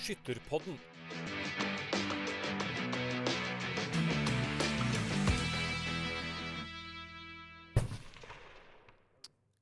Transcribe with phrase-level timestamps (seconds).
[0.00, 0.78] Skytterpodden.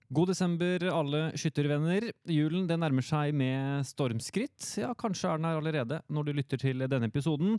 [0.09, 2.07] God desember, alle skyttervenner.
[2.31, 4.63] Julen det nærmer seg med stormskritt.
[4.81, 7.59] Ja, kanskje er den her allerede når du lytter til denne episoden.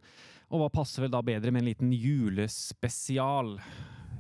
[0.50, 3.58] Og hva passer vel da bedre med en liten julespesial?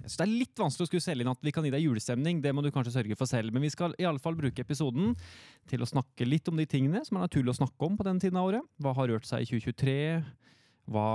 [0.09, 1.83] Jeg synes Det er litt vanskelig å skulle selge inn at vi kan gi deg
[1.85, 2.39] julestemning.
[2.41, 3.53] Det må du kanskje sørge for selv.
[3.53, 5.11] Men vi skal i alle fall bruke episoden
[5.69, 8.17] til å snakke litt om de tingene som er naturlig å snakke om på den
[8.17, 8.65] tiden av året.
[8.81, 9.97] Hva har rørt seg i 2023?
[10.89, 11.05] Hva,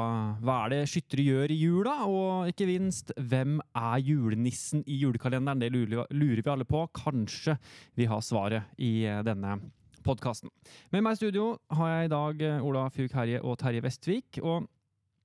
[0.46, 1.94] hva er det skyttere gjør i jula?
[2.06, 5.64] Og ikke minst, hvem er julenissen i julekalenderen?
[5.64, 6.84] Det lurer, lurer vi alle på.
[6.94, 7.56] Kanskje
[7.98, 9.58] vi har svaret i eh, denne
[10.06, 10.54] podkasten.
[10.94, 14.38] Med meg i studio har jeg i dag eh, Ola Fjuk Herje og Terje Vestvik.
[14.44, 14.70] Og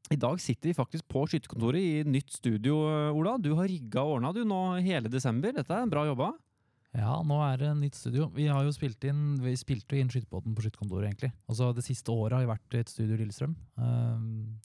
[0.09, 3.37] i dag sitter vi faktisk på skytterkontoret i nytt studio, eh, Ola.
[3.37, 5.53] Du har rigga og ordna du nå hele desember.
[5.53, 6.31] Dette er bra jobba.
[6.97, 8.31] Ja, nå er det nytt studio.
[8.33, 11.29] Vi har jo spilt inn vi spilte jo inn Skytterpodden på Skytterkontoret, egentlig.
[11.45, 13.53] Altså, det siste året har vi vært i et studio i Lillestrøm.
[13.77, 14.57] Um,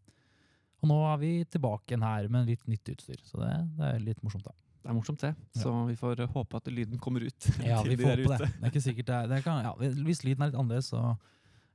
[0.80, 4.00] og nå er vi tilbake igjen her med litt nytt utstyr, så det, det er
[4.06, 4.56] litt morsomt, da.
[4.84, 5.32] Det er morsomt, det.
[5.56, 7.50] Så vi får håpe at lyden kommer ut.
[7.64, 8.50] Ja, vi får håpe det.
[8.56, 11.04] Det er ikke sikkert det er, det kan, ja, Hvis lyden er litt annerledes, så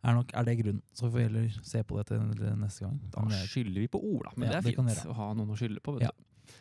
[0.03, 0.81] er, nok, er det grunnen.
[0.95, 2.97] Så vi får heller se på det til neste gang.
[3.13, 5.53] Da skylder vi på Ola, men Ja, det er det fint det å ha noen
[5.53, 5.97] å skylde på.
[6.03, 6.11] Ja.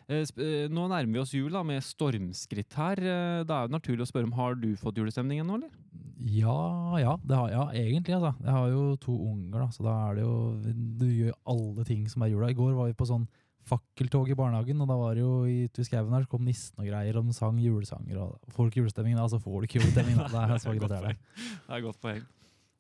[0.09, 3.01] Eh, eh, Nå nærmer vi oss jul da, med stormskritt her.
[3.01, 5.73] Da Det er jo naturlig å spørre om har du fått julestemning ennå, eller?
[6.29, 8.17] Ja, ja, det har, ja, egentlig.
[8.17, 8.35] Altså.
[8.43, 10.35] Jeg har jo to unger, da, så da er det jo
[10.99, 12.51] Du gjør alle ting som er jula.
[12.51, 13.29] I går var vi på sånn
[13.69, 16.81] fakkeltog i barnehagen, og da var det jo ute i skauen her, så kom nissen
[16.81, 18.17] og greier, og de sang julesanger.
[18.17, 20.19] og Får du ikke julestemning, da, så får du ikke julestemning.
[20.19, 20.29] Da.
[20.33, 21.15] Det er Godt irriterende.
[21.37, 22.27] Det er godt poeng.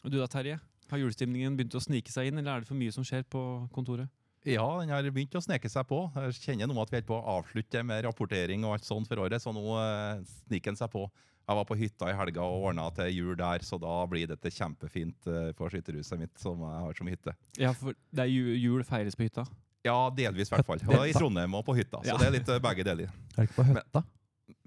[0.05, 0.59] Og du da, Terje?
[0.89, 3.43] Har julestemningen begynt å snike seg inn, eller er det for mye som skjer på
[3.75, 4.09] kontoret?
[4.49, 5.99] Ja, den har begynt å sneke seg på.
[6.15, 9.21] Jeg kjenner nå at vi er på å avslutte med rapportering og alt sånt for
[9.25, 11.03] året, så nå eh, sniker den seg på.
[11.49, 14.53] Jeg var på hytta i helga og ordna til jul der, så da blir dette
[14.53, 17.35] kjempefint eh, for skytterhuset mitt som jeg har som hytte.
[17.61, 19.45] Ja, for det er jul, jul feires på hytta.
[19.87, 20.81] Ja, delvis i hvert fall.
[20.93, 22.17] Og I Trondheim og på hytta, så Ja.
[22.21, 23.11] det er litt eh, begge deler.
[23.35, 24.05] Er det ikke på høtta?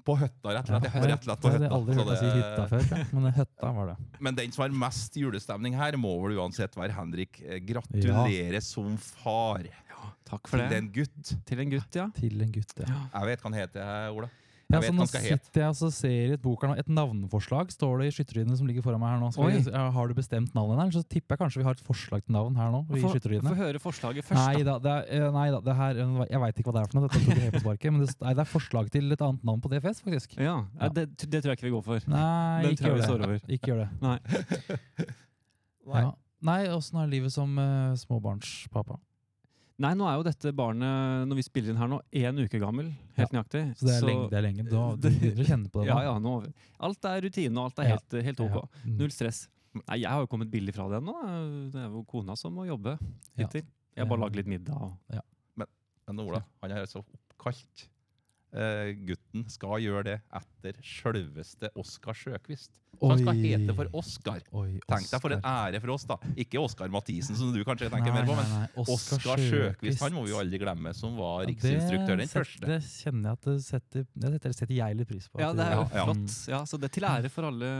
[0.06, 0.88] På hytta, rett og slett.
[0.94, 1.69] Ja, rett og slett på Jeg hytta.
[1.69, 3.97] har aldri hørt deg si det- hytta før, men høtta var det.
[4.28, 7.41] Men den som har mest julestemning her, må vel uansett være Henrik.
[7.67, 9.63] Gratulerer Gratulerer som far
[10.25, 10.78] Takk for til det.
[10.78, 11.31] en gutt.
[11.45, 12.06] Til en gutt, ja.
[12.16, 12.85] Til en gutt, ja.
[13.13, 14.29] Jeg vet hva han heter, Ola.
[14.71, 16.79] Ja, Jeg så vet han sitter jeg og ser i et bok her.
[16.79, 19.31] Et navneforslag står det i skytterydene som ligger foran meg her nå.
[19.35, 20.93] Vi, har du bestemt navnet der?
[20.95, 22.81] Så tipper jeg kanskje vi har et forslag til navn her nå.
[22.95, 24.77] i Få høre forslaget først, Nei da.
[24.77, 26.01] da, det er, eh, nei da, det her,
[26.31, 27.07] jeg veit ikke hva det er for noe.
[27.09, 27.91] Dette tok jeg helt på sparket.
[27.91, 30.37] Men det, nei, det er forslag til et annet navn på DFS, faktisk.
[30.39, 30.89] Ja, Ja.
[30.95, 32.09] Det, det tror jeg ikke vi går for.
[32.11, 33.41] Nei, Den ikke gjør vi det.
[33.59, 33.89] Ikke gjør det.
[35.91, 36.11] Ja.
[36.45, 38.99] Nei, åssen er livet som uh, småbarnspappa?
[39.79, 42.91] Nei, nå er jo dette barnet, når vi spiller inn her nå, én uke gammel.
[43.17, 43.63] Helt nøyaktig.
[43.79, 44.27] Så det er lenge.
[44.29, 44.65] Det er lenge.
[44.67, 46.03] Du, du begynner å kjenne på det Ja, nå?
[46.05, 46.33] ja, nå.
[46.89, 47.95] Alt er rutine, og alt er Ja.
[47.97, 48.57] helt, helt ok.
[48.59, 48.63] Ja.
[48.85, 48.97] Mm.
[48.99, 49.47] Null stress.
[49.87, 51.15] Nei, jeg har jo kommet billig fra det ennå.
[51.71, 53.45] Det er jo kona som må jobbe Ja.
[53.47, 53.63] hittil.
[53.95, 54.75] Jeg har bare lager litt middag.
[54.81, 55.21] Og...
[56.11, 57.88] Men Ola, han er så oppkalt.
[58.51, 62.73] Eh, gutten skal gjøre det etter sjølveste Oskar Sjøkvist.
[63.00, 64.41] Så han skal hete for Oskar.
[64.51, 66.17] Tenk deg for en ære for oss, da.
[66.44, 70.25] Ikke Oskar Mathisen, som du kanskje tenker mer på, men nei, Oskar Sjøkvist han må
[70.28, 72.67] vi jo aldri glemme, som var riksinstruktør, den første.
[72.67, 75.41] Det kjenner jeg at det setter, det setter, jeg litt pris på.
[75.41, 76.06] Ja, det er jo Ja, ja.
[76.12, 76.38] flott.
[76.51, 77.72] Ja, så det er til ære for alle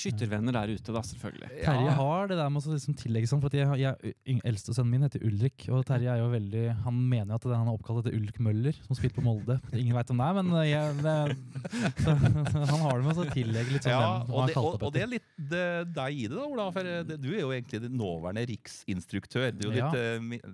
[0.00, 1.50] skyttervenner der ute, da, selvfølgelig.
[1.60, 4.94] Terje har det der med å liksom tillegge sånn, for at jeg, jeg, eldste sønnen
[4.94, 7.76] min heter Ulrik, og Terje er jo veldig, han mener jo at det, han er
[7.76, 9.58] oppkalt etter Ulrik Møller, som spilte på Molde.
[9.76, 11.14] Ingen vet om er, men jeg, det,
[12.04, 12.14] så,
[12.70, 14.84] han har det med å tillegge litt sånn Ja, hvem og han det, kalt opp
[14.88, 16.66] og det er litt deg i det, da, Ola.
[16.74, 19.50] For det, du er jo egentlig den nåværende riksinstruktør.
[19.56, 19.90] Du er jo Ja.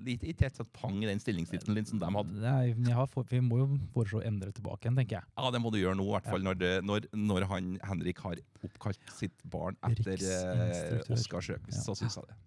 [0.07, 2.37] litt, i tett litt, sånn pang i den stillingstittelen din som de hadde.
[2.43, 5.25] Nei, jeg har, for- vi må jo foreslå å endre tilbake igjen, tenker jeg.
[5.37, 8.19] Ja, det må du gjøre nå, i hvert fall når, det, når, når han, Henrik
[8.25, 11.79] har oppkalt sitt barn etter eh, Oskar Sjøkvist.
[11.81, 11.85] Ja.
[11.87, 12.39] Så syns jeg det.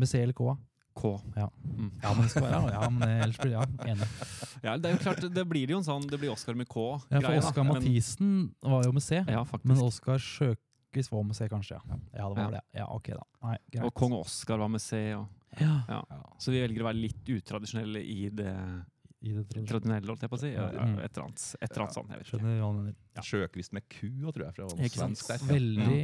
[0.00, 0.40] Med CLK.
[0.94, 1.20] K.
[1.36, 1.46] Ja.
[1.64, 1.90] Mm.
[2.02, 4.08] ja, men det skal være ja, men ellers blir ja, enig.
[4.64, 6.86] Ja, det er jo klart, det blir jo en sånn Det blir Oscar med K.
[7.10, 9.64] Ja, for Oscar Men- Mathisen var jo med C, Ja, faktisk.
[9.70, 11.80] men Oskar Sjøkvist var med C, kanskje.
[11.86, 12.50] Ja, ja det var Ja.
[12.50, 12.62] det.
[12.80, 13.22] Ja, ok da.
[13.42, 13.84] Nei, greit.
[13.84, 15.14] Og kong Oskar var med C.
[15.14, 15.28] Og,
[15.58, 16.02] Ja.
[16.38, 18.54] Så vi velger å være litt utradisjonelle i det
[19.22, 20.06] i det tradisjonelle.
[20.08, 20.50] holdt jeg på å si.
[20.54, 20.98] Mm.
[20.98, 22.08] et eller annet, et eller annet sånt.
[22.08, 22.38] Jeg vet ikke.
[22.38, 22.94] Skjønner hva du mener.
[23.20, 24.54] Sjøkvist med ku, tror jeg.
[24.70, 24.92] Sant?
[24.94, 25.38] svensk der.
[25.50, 25.96] Veldig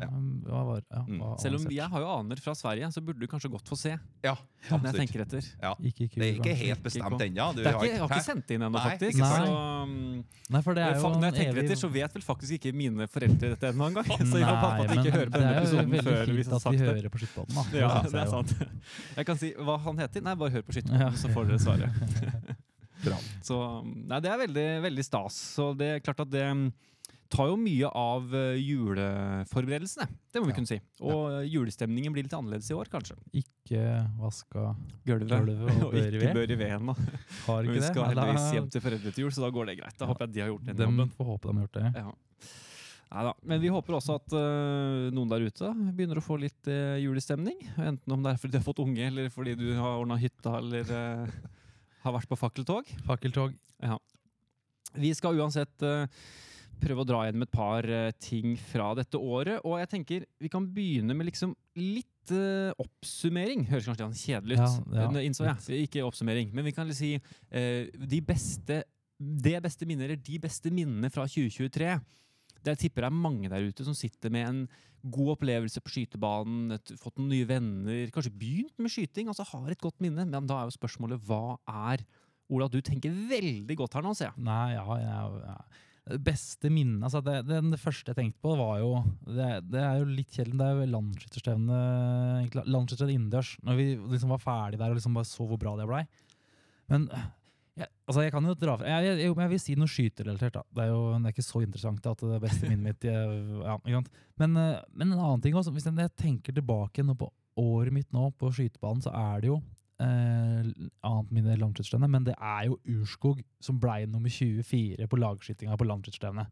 [0.00, 0.06] Ja.
[0.06, 1.18] um, Hva var ja, Mm.
[1.20, 3.76] hva Selv om jeg har jo aner fra Sverige, så burde du kanskje godt få
[3.76, 3.98] se.
[4.22, 4.38] Ja, Når
[4.70, 4.96] jeg absolutt.
[4.96, 5.42] tenker etter.
[5.60, 5.74] Ja.
[5.82, 7.50] Ikke kul, Det er ikke helt bestemt ennå.
[7.58, 9.18] Er jeg har ikke sendt inn ennå, faktisk.
[9.18, 12.12] Nei, Så, um, Nei, for det er jo når jeg tenker evig- etter, så vet
[12.14, 14.04] vel faktisk ikke mine foreldre dette ennå engang.
[14.32, 16.26] Så jeg håper at de ikke hører på det denne er jo episoden veldig før
[16.26, 16.88] vi fint har at sagt de det.
[17.02, 17.78] hører på Skytterpodden, da.
[17.78, 18.54] Ja, det er sant.
[19.16, 20.22] Jeg kan si hva han heter.
[20.22, 20.80] Nei, bare hør på Ja.
[20.80, 22.56] Skytterpodden, så får dere svaret.
[23.42, 25.36] Så, nei, det er veldig, veldig stas.
[25.58, 26.46] Så det er klart at det
[27.32, 30.04] tar jo mye av eh, juleforberedelsene.
[30.32, 30.56] Det må vi Ja.
[30.58, 30.78] kunne si.
[31.00, 31.40] Og ja.
[31.48, 33.16] julestemningen blir litt annerledes i år, kanskje.
[33.32, 33.84] Ikke
[34.20, 34.74] vaska
[35.08, 35.28] Gulvet.
[35.32, 36.34] Gulvet og bør i ved.
[36.36, 36.86] bør i veden.
[36.92, 36.94] da.
[37.46, 38.10] Har Men ikke vi skal det?
[38.12, 39.96] heldigvis hjem til foreldre til jul, så da går det greit.
[39.96, 40.10] Da Ja.
[40.12, 41.10] håper jeg de har gjort den jobben.
[41.16, 41.94] får håpe de har gjort det.
[42.02, 42.12] Ja.
[43.12, 43.32] Neida.
[43.44, 47.58] Men vi håper også at uh, noen der ute begynner å få litt uh, julestemning.
[47.76, 50.54] Enten om det er fordi du har fått unge, eller fordi du har ordna hytta,
[50.62, 51.34] eller eh,
[52.02, 52.88] har vært på fakkeltog.
[53.06, 53.54] Fakkeltog.
[54.92, 56.22] Vi skal uansett eh,
[56.82, 59.62] prøve å dra gjennom et par eh, ting fra dette året.
[59.64, 63.66] Og jeg tenker vi kan begynne med liksom litt eh, oppsummering.
[63.70, 65.86] Høres kanskje kjedelig ut, Ja, ja, innså jeg.
[65.86, 67.14] Ikke oppsummering, men vi kan si
[67.52, 68.82] de beste
[69.22, 71.92] det beste minnet, eller de beste minnene fra 2023.
[72.62, 74.64] Det jeg tipper det er mange der ute som sitter med en
[75.02, 79.72] god opplevelse på skytebanen, et, fått noen nye venner, kanskje begynt med skyting, altså har
[79.72, 80.26] et godt minne.
[80.28, 82.04] Men da er jo spørsmålet hva er
[82.52, 84.44] Ola, du tenker veldig godt her nå, ser jeg.
[84.44, 85.56] Nei, ja, ja, ja.
[86.20, 88.88] Beste minnet altså det, det, det første jeg tenkte på, var jo
[89.22, 91.84] Det, det er jo litt kjedelig, det er jo landskytterstevnet
[92.40, 93.52] egentlig, Landsskytterstevne innendørs.
[93.62, 96.02] Når vi liksom var ferdig der og liksom bare så hvor bra det blei.
[96.90, 97.06] Men
[97.72, 100.58] jeg, altså jeg kan jo dra fra jeg, jeg, jeg, vil si noe skyterelatert.
[100.58, 100.62] da.
[100.76, 104.02] Det er jo det er ikke så interessant at det beste minnet mitt ja.
[104.40, 107.30] Men, eh, men en annen ting også, hvis jeg, tenker tilbake nå på
[107.62, 109.58] året mitt nå på skytebanen, så er det jo
[110.04, 110.68] eh,
[111.08, 115.88] annet mine landskytterstevne, men det er jo Urskog som blei nummer 24 på lagskytinga på
[115.88, 116.46] landskytterstevne.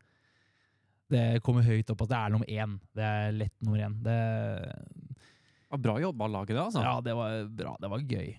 [1.11, 2.77] Det kommer høyt opp at det er nummer én.
[2.95, 3.97] Det er lett nummer én.
[4.05, 4.19] Det,
[5.71, 6.85] var bra jobba laget, det, altså.
[6.87, 7.75] ja, det var bra.
[7.83, 8.31] Det var gøy.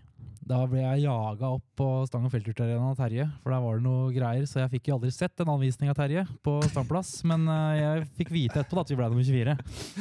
[0.51, 3.85] Da ble jeg jaga opp på Stang- og Felturtarenaen av Terje, for der var det
[3.85, 4.43] noe greier.
[4.49, 8.07] Så jeg fikk jo aldri sett en anvisning av Terje på standplass, men eh, jeg
[8.19, 9.55] fikk vite etterpå at vi ble nummer 24.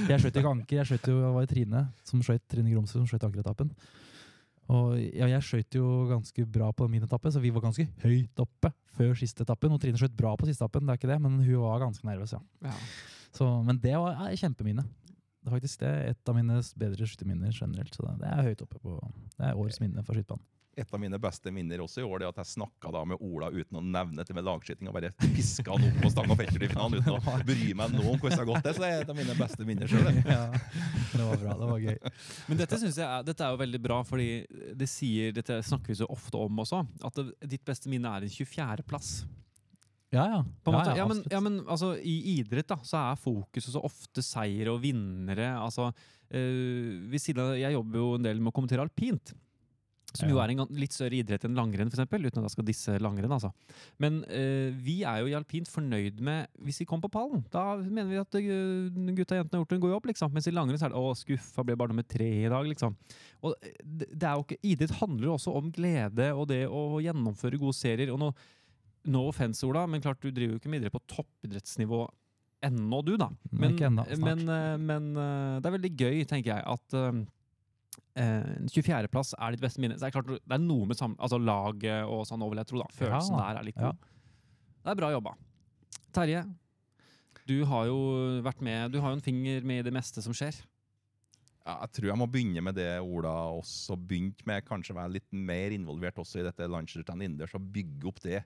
[0.09, 2.97] Jeg skjøt ikke anker, jeg skjøt jo, det var i Trine som skjøt, Trine Gromsø,
[2.99, 3.71] som skjøt ankeretappen.
[4.71, 8.43] Og ja, jeg skjøt jo ganske bra på min etappe, så vi var ganske høyt
[8.43, 9.75] oppe før siste etappen.
[9.77, 12.07] Og Trine skjøt bra på siste etappen, det er ikke det, men hun var ganske
[12.07, 12.43] nervøs, ja.
[12.71, 12.75] Ja.
[13.35, 14.87] Så, men det var ja, kjempeminne.
[15.41, 17.95] Det er faktisk det et av mine bedre skytterminner generelt.
[17.97, 18.97] Så det, det er høyt oppe på
[19.39, 20.45] Det er årets minne for skytebanen.
[20.79, 23.19] Et av mine beste minner også i år det er at jeg snakka da med
[23.27, 26.39] Ola uten å nevne dette med lagskyting, og bare piska han opp på stang og
[26.39, 28.63] fetter i finalen uten å bry meg noe om hvordan det har gått.
[28.69, 30.07] det, Så det er et av mine beste minner sjøl.
[30.31, 30.45] Ja,
[31.11, 31.57] det var bra.
[31.59, 31.99] Det var gøy.
[32.53, 34.29] Men dette, synes jeg er, dette er jo veldig bra, fordi
[34.79, 37.27] det sier, dette snakker vi så ofte om også, at det,
[37.57, 39.13] ditt beste minne er en 24.-plass.
[40.11, 40.39] Ja, ja.
[40.65, 43.83] På en ja, ja, men, ja, men altså, I idrett da, så er fokuset så
[43.87, 45.53] ofte seier og vinnere.
[45.55, 45.93] altså,
[46.35, 49.35] øh, av, Jeg jobber jo en del med å kommentere alpint.
[50.11, 52.67] Som jo er en litt større idrett enn langrenn, for eksempel, uten at jeg skal
[52.67, 53.31] disse langrenn.
[53.31, 53.53] altså.
[54.03, 57.45] Men eh, vi er jo i alpint fornøyd med hvis vi kommer på pallen.
[57.53, 60.09] Da mener vi at eh, gutta og jentene har gjort en god jobb.
[60.11, 60.33] liksom.
[60.35, 62.71] Mens i langrenn så er det 'å, skuffa, ble bare nummer tre i dag'.
[62.73, 62.97] liksom.
[63.43, 66.99] Og det det er jo ikke, Idrett handler jo også om glede og det å
[66.99, 68.11] gjennomføre gode serier.
[68.11, 68.35] og nå
[69.09, 72.05] No offense, Ola, men klart du driver jo ikke med idrett på toppidrettsnivå
[72.67, 73.31] ennå, du, da.
[73.51, 74.17] Men, snart.
[74.21, 79.63] men, eh, men eh, det er veldig gøy, tenker jeg, at eh, 24.-plass er ditt
[79.65, 79.97] beste minne.
[79.97, 82.65] Så det er klart det er noe med sam altså laget og sånn over, vil
[82.65, 82.83] jeg tro.
[82.83, 82.91] da.
[82.99, 83.93] Følelsen Ja, der er litt ja.
[83.93, 84.11] god.
[84.81, 85.37] Det er bra jobba.
[86.17, 86.43] Terje,
[87.49, 88.01] du har jo
[88.45, 90.59] vært med, du har jo en finger med i det meste som skjer.
[91.61, 94.65] Ja, jeg tror jeg må begynne med det Ola også begynte med.
[94.67, 98.41] Kanskje være litt mer involvert også i dette landslagsrennet innendørs og bygge opp det.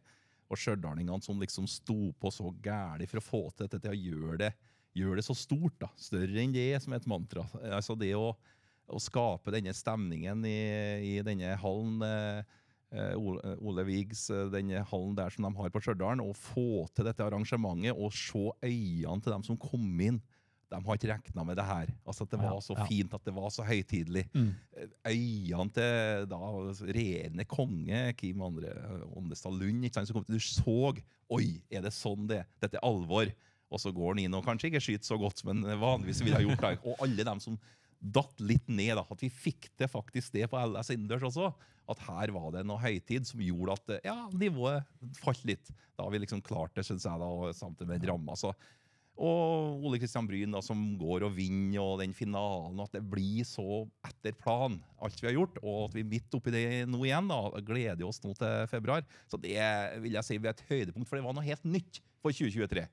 [0.54, 3.98] Og stjørdalingene som liksom sto på så gæli for å få til dette, til å
[3.98, 4.50] gjøre det,
[4.94, 5.76] gjør det så stort.
[5.82, 7.46] da, Større enn det, som er et mantra.
[7.74, 8.30] Altså det å,
[8.86, 10.58] å skape denne stemningen i,
[11.10, 12.54] i denne hallen eh,
[12.94, 16.84] eh, Ole, Ole Vigs, eh, denne hallen der som de har på Stjørdal, og få
[16.94, 20.22] til dette arrangementet og se øynene til dem som kom inn.
[20.74, 21.90] De har ikke regna med det her.
[22.04, 24.26] Altså at Det var så fint, at det var så høytidelig.
[24.34, 24.50] Mm.
[25.06, 26.40] Øynene til da
[26.90, 28.74] regjerende konge, Kim Andre
[29.14, 30.94] Åndestad Lund, ikke sant, som kom du så
[31.32, 32.42] Oi, er det sånn det?
[32.60, 33.30] Dette er alvor.
[33.72, 36.36] Og så går han inn og kanskje ikke skyter så godt som han vanligvis ville
[36.36, 36.84] ha gjort.
[36.84, 37.56] Og alle dem som
[37.98, 38.94] datt litt ned.
[38.98, 41.50] da, At vi fikk til faktisk det på LS innendørs også.
[41.90, 44.86] At her var det noe høytid som gjorde at ja, nivået
[45.20, 45.72] falt litt.
[45.96, 48.36] Da har vi liksom klart det, syns jeg, da, samtidig med drama.
[48.40, 48.54] Så
[49.14, 52.80] og Ole Kristian Bryn da, som går og vinner, og den finalen.
[52.82, 55.60] At det blir så etter plan, alt vi har gjort.
[55.62, 57.30] Og at vi er midt oppi det nå igjen.
[57.30, 59.06] da, Gleder oss nå til februar.
[59.30, 59.54] Så det
[60.02, 62.88] vil jeg si blir et høydepunkt, for det var noe helt nytt for 2023.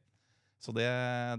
[0.62, 0.90] Så det,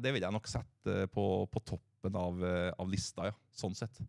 [0.02, 2.42] det vil jeg nok sette på, på toppen av,
[2.74, 3.38] av lista, ja.
[3.54, 4.02] Sånn sett.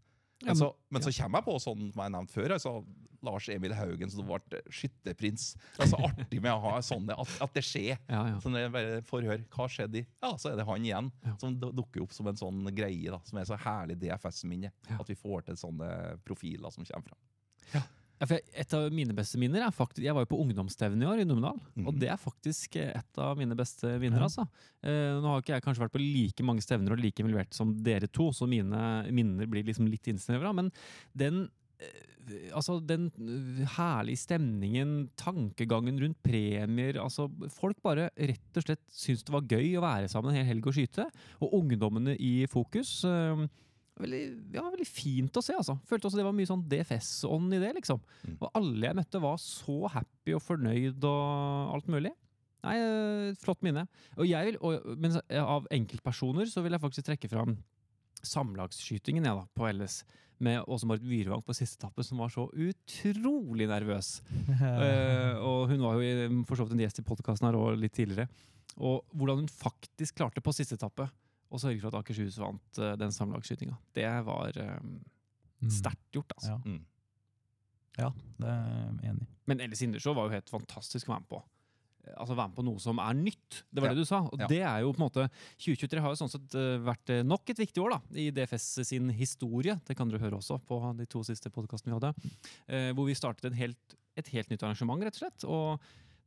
[0.44, 2.74] Men så, men så kommer jeg på, sånn som jeg nevnte før, altså,
[3.24, 5.54] Lars Emil Haugen som ble skytterprins.
[5.78, 7.96] Det er så artig med å ha sånne, at, at det skjer.
[8.12, 8.54] Ja, ja.
[8.60, 9.46] Jeg bare forhør.
[9.54, 11.12] hva skjedde ja, så er det han igjen.
[11.24, 11.36] Ja.
[11.42, 14.74] Som dukker opp som en sånn greie, da, som er så herlig DFS-minne.
[14.98, 15.90] At vi får til sånne
[16.28, 17.22] profiler som kommer fram.
[17.74, 17.86] Ja,
[18.32, 21.25] et av mine beste minner er faktisk Jeg var jo på ungdomsstevne i år i
[21.25, 21.60] Numedal.
[21.86, 22.00] Og Mhm.
[22.00, 24.24] det er faktisk eh, et av mine beste minner, Ja.
[24.25, 24.48] altså.
[24.84, 27.74] Eh, nå har ikke jeg kanskje vært på like mange stevner og like involvert som
[27.84, 30.53] dere to, så mine minner blir liksom litt innsnevra.
[30.53, 30.72] Men
[31.15, 31.50] den
[31.80, 32.10] eh,
[32.56, 39.25] Altså, den eh, herlige stemningen, tankegangen rundt premier altså Folk bare rett og slett syns
[39.25, 41.10] det var gøy å være sammen en hel helg og skyte.
[41.42, 43.03] Og ungdommene i fokus.
[44.02, 44.22] Veldig,
[44.56, 45.76] ja, veldig fint å se, altså.
[45.90, 48.02] Følte også det var mye sånn DFS-ånd i det, liksom.
[48.26, 48.38] Mm.
[48.40, 52.14] Og alle jeg møtte var så happy og fornøyd og alt mulig.
[52.64, 53.86] Nei, eh, flott minne.
[54.18, 57.58] Og jeg vil, og, men av enkeltpersoner så vil jeg faktisk trekke fram
[58.24, 60.02] samlagsskytingen jeg da, på LS.
[60.44, 64.18] Med Åse Marit Wyrvang på siste etappe, som var så utrolig nervøs.
[64.50, 67.94] uh, og hun var jo for så vidt en gjest i podkasten her og litt
[67.96, 68.28] tidligere.
[68.82, 71.06] Og hvordan hun faktisk klarte på siste etappe
[71.54, 73.78] å sørge for at Akershus vant eh, den sammenlagsskytinga.
[73.94, 74.52] Det var
[75.64, 75.70] Mm.
[75.72, 76.58] sterkt gjort, altså.
[76.58, 76.62] Ja.
[76.66, 76.82] Mm.
[77.98, 78.10] Ja,
[78.42, 78.64] det er
[79.04, 79.28] jeg enig i.
[79.48, 81.40] Men Ellis Indersjå var jo helt fantastisk å være med på.
[82.08, 83.62] Eh, Altså Være med på noe som er nytt.
[83.72, 83.94] Det var Ja.
[83.94, 84.20] det du sa.
[84.26, 84.48] Og Ja.
[84.48, 86.50] det er jo på en måte 2023 har jo sånn sett
[86.84, 89.80] vært nok et viktig år da i DFS sin historie.
[89.86, 92.16] Det kan dere høre også på de to siste podkastene vi hadde.
[92.68, 95.44] eh, Hvor vi startet en helt, et helt nytt arrangement, rett og slett.
[95.48, 95.80] Og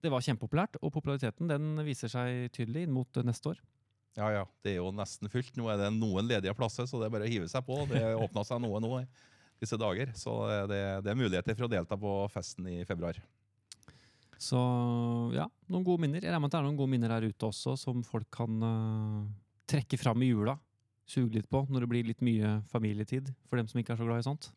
[0.02, 0.76] det var kjempepopulært.
[0.82, 3.58] Og populariteten den viser seg tydelig inn mot neste år.
[4.16, 4.44] Ja, ja.
[4.64, 5.56] Det er jo nesten fullt.
[5.58, 7.82] Nå er det noen ledige plasser, så det er bare å hive seg på.
[7.90, 8.92] Det åpna seg noe nå
[9.60, 10.12] disse dager.
[10.16, 10.36] Så
[10.70, 13.20] det, det er muligheter for å delta på festen i februar.
[14.40, 14.58] Så
[15.32, 16.20] ja, noen gode minner.
[16.20, 18.64] Jeg regner med at det er noen gode minner der ute også, som folk kan
[18.64, 19.24] uh,
[19.68, 20.56] trekke fram i jula.
[21.08, 24.08] Suge litt på når det blir litt mye familietid for dem som ikke er så
[24.08, 24.50] glad i sånt.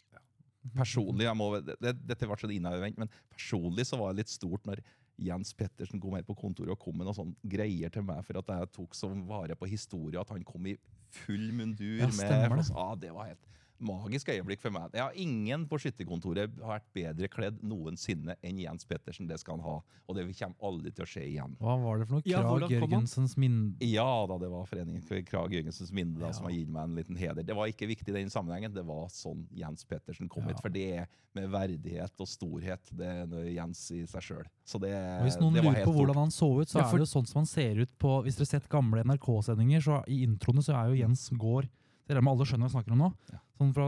[0.76, 4.34] Personlig, jeg må, det, det, Dette ble så innadvendt, men personlig så var det litt
[4.34, 4.82] stort når
[5.20, 8.40] Jens Pettersen kom her på kontoret og kom med noen sånne greier til meg for
[8.42, 10.78] at jeg tok så vare på historien, at han kom i
[11.24, 12.00] full mundur.
[12.04, 13.46] Ja, med, ah, det var helt
[13.80, 14.90] magisk øyeblikk for meg.
[14.94, 19.28] Ja, ingen på skytterkontoret har vært bedre kledd noensinne enn Jens Pettersen.
[19.30, 19.76] Det skal han ha,
[20.08, 21.56] og det kommer aldri til å skje igjen.
[21.60, 22.26] Hva var det for noe?
[22.28, 22.80] Krag ja.
[22.80, 23.74] Jørgensens minne...
[23.86, 26.32] Ja da, det var Foreningen Krag Jørgensens minne da, Ja.
[26.34, 27.44] som har gitt meg en liten heder.
[27.44, 30.50] Det var ikke viktig i den sammenhengen, det var sånn Jens Pettersen kom Ja.
[30.54, 30.62] hit.
[30.62, 32.90] For det er med verdighet og storhet.
[32.92, 34.46] Det er Jens i seg sjøl.
[34.66, 36.84] Så det, Og Hvis noen det var lurer på hvordan han så ut, så Ja,
[36.90, 39.04] for- er det jo sånn som han ser ut på Hvis dere har sett gamle
[39.06, 41.70] NRK-sendinger, så i introene så er jo Jens Gaard
[42.10, 43.12] Selv med alle skjønner hva jeg snakker om nå.
[43.30, 43.40] Ja.
[43.60, 43.86] Sånn fra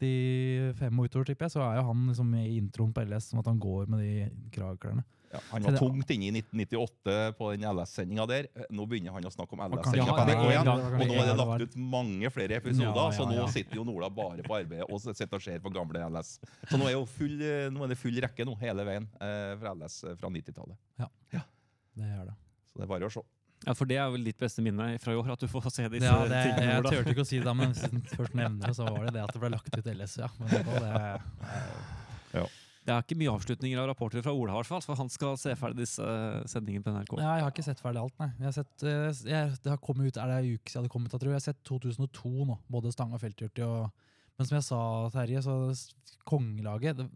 [0.00, 3.40] 95 og utover, tipper jeg, så er jo han liksom i introen på LS som
[3.42, 5.04] at han går med de kragklærne.
[5.30, 8.48] Ja, han var det- tungt inne i 1998 på den LS-sendinga der.
[8.74, 10.68] Nå begynner han å snakke om LS-sendinga på NRK Ja, igjen.
[10.70, 13.84] Og nå er det lagt ut mange flere episoder, Ja, ja, så nå sitter jo
[13.84, 16.40] Nola bare på arbeidet og sitter og ser på gamle LS.
[16.66, 17.36] Så nå er, full,
[17.70, 20.76] nå er det full rekke nå, hele veien eh, fra LS fra 90-tallet.
[20.98, 22.34] Ja, Det er det.
[22.72, 23.22] Så det er bare å se.
[23.66, 25.84] Ja, For det er vel ditt beste minne fra i år, at du får se
[25.92, 26.70] disse Ja, det, tingene?
[26.72, 26.90] jeg Ola.
[26.94, 29.22] turte ikke å si det, men siden du først nevner det, så var det det
[29.26, 30.28] at det ble lagt ut LS, ja.
[30.40, 32.44] Men det, var det,
[32.80, 35.52] Det er ikke mye avslutninger av rapporter fra Ola, hvert fall, for han skal se
[35.60, 37.12] ferdig disse eh, sendingene på NRK.
[37.20, 38.30] ja, jeg har ikke sett ferdig alt, nei.
[38.40, 40.92] Jeg har sett, eh, jeg, det har kommet ut, er det en uke siden det
[40.96, 43.62] kom ut, jeg tror jeg har sett 2002 nå, både stang og felthjorti.
[43.68, 43.90] og-
[44.40, 44.80] Men som jeg sa,
[45.12, 45.54] Terje, så
[46.24, 47.08] kongelaget det,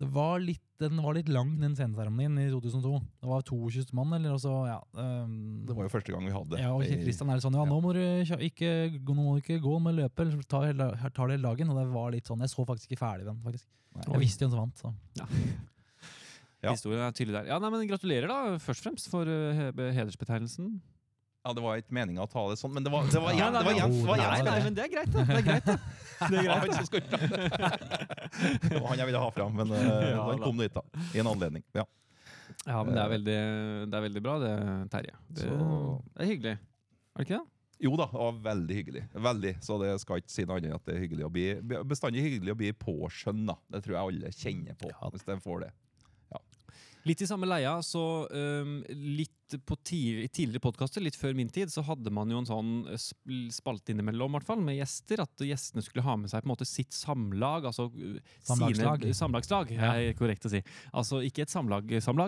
[0.00, 2.98] det var litt, Den var litt lang, den sceneseremonien i 2002.
[3.22, 4.74] Det var 22 mann, eller også, ja.
[4.92, 7.56] Um, Det var jo første gang vi hadde ja, og Kjell Kristian er litt sånn,
[7.56, 8.02] ja, nå må du
[8.44, 10.60] ikke, nå må du ikke gå med løpe, eller ta
[11.08, 11.70] tar det hele dagen.
[11.72, 13.64] Og det var litt sånn, jeg så faktisk ikke ferdig den, faktisk.
[13.96, 14.04] Nei.
[14.12, 14.92] Jeg visste jo hvem som vant, så.
[15.16, 15.26] Ja.
[16.76, 17.48] Historien er tydelig der.
[17.52, 20.74] Ja, nei, men Gratulerer, da, først og fremst, for eh, he- hedersbetegnelsen.
[21.46, 23.46] Ja, Det var ikke meninga å ta det sånn, men det var, det var, Ja,
[23.46, 24.74] Jens, det var det var det Jens det Pettersen.
[24.74, 25.26] det er greit, det.
[25.28, 25.76] Det er greit, da.
[26.20, 26.76] Det er greit.
[26.76, 26.86] han
[28.70, 30.82] Det var han jeg ville ha fram, men uh, Ja, han kom dit, da.
[31.14, 31.64] I en anledning.
[31.76, 31.84] Ja.
[32.66, 33.36] Ja, men det er veldig,
[33.90, 34.54] det er veldig bra, det,
[34.90, 35.14] Terje.
[35.28, 36.56] Det, det er hyggelig.
[36.56, 37.44] Er det ikke det?
[37.86, 39.02] Jo da, det var veldig hyggelig.
[39.26, 41.44] Veldig, Så det skal ikke si noe annet at det er hyggelig å bli,
[41.84, 43.58] bestandig hyggelig å bli påskjønna.
[43.74, 45.10] Det tror jeg alle kjenner på, Ja.
[45.12, 45.72] hvis de får det.
[47.06, 49.35] Litt i samme leia, så um, litt
[49.66, 53.06] på tidligere, podkaster, litt før min tid, så hadde man jo en sånn eh,
[53.54, 55.22] spalte innimellom, hvert fall, med gjester.
[55.22, 57.68] At gjestene skulle ha med seg på en måte sitt samlag.
[57.70, 59.04] Altså uh, Samlagslag.
[59.04, 60.62] Sine, samlagslag, er korrekt å si.
[60.96, 61.54] Altså ikke et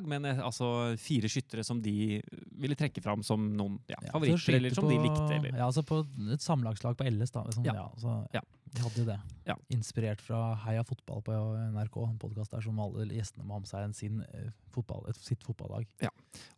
[0.09, 2.21] men eh, altså fire skyttere som de
[2.59, 5.27] ville trekke fram som noen ja, Ja, favoritter, eller som de likte.
[5.35, 5.57] Eller.
[5.57, 7.45] Ja, altså på et samlagslag på LS, da.
[7.49, 7.75] Liksom, Ja.
[7.75, 7.91] ja.
[7.99, 8.45] så, Ja.
[8.75, 9.19] De hadde jo det.
[9.49, 9.57] Ja.
[9.73, 11.37] Inspirert fra Heia fotball på
[11.73, 15.07] NRK, en podkast der som alle gjestene må ha med seg en sin, eh, fotball,
[15.09, 15.87] et, sitt fotballag.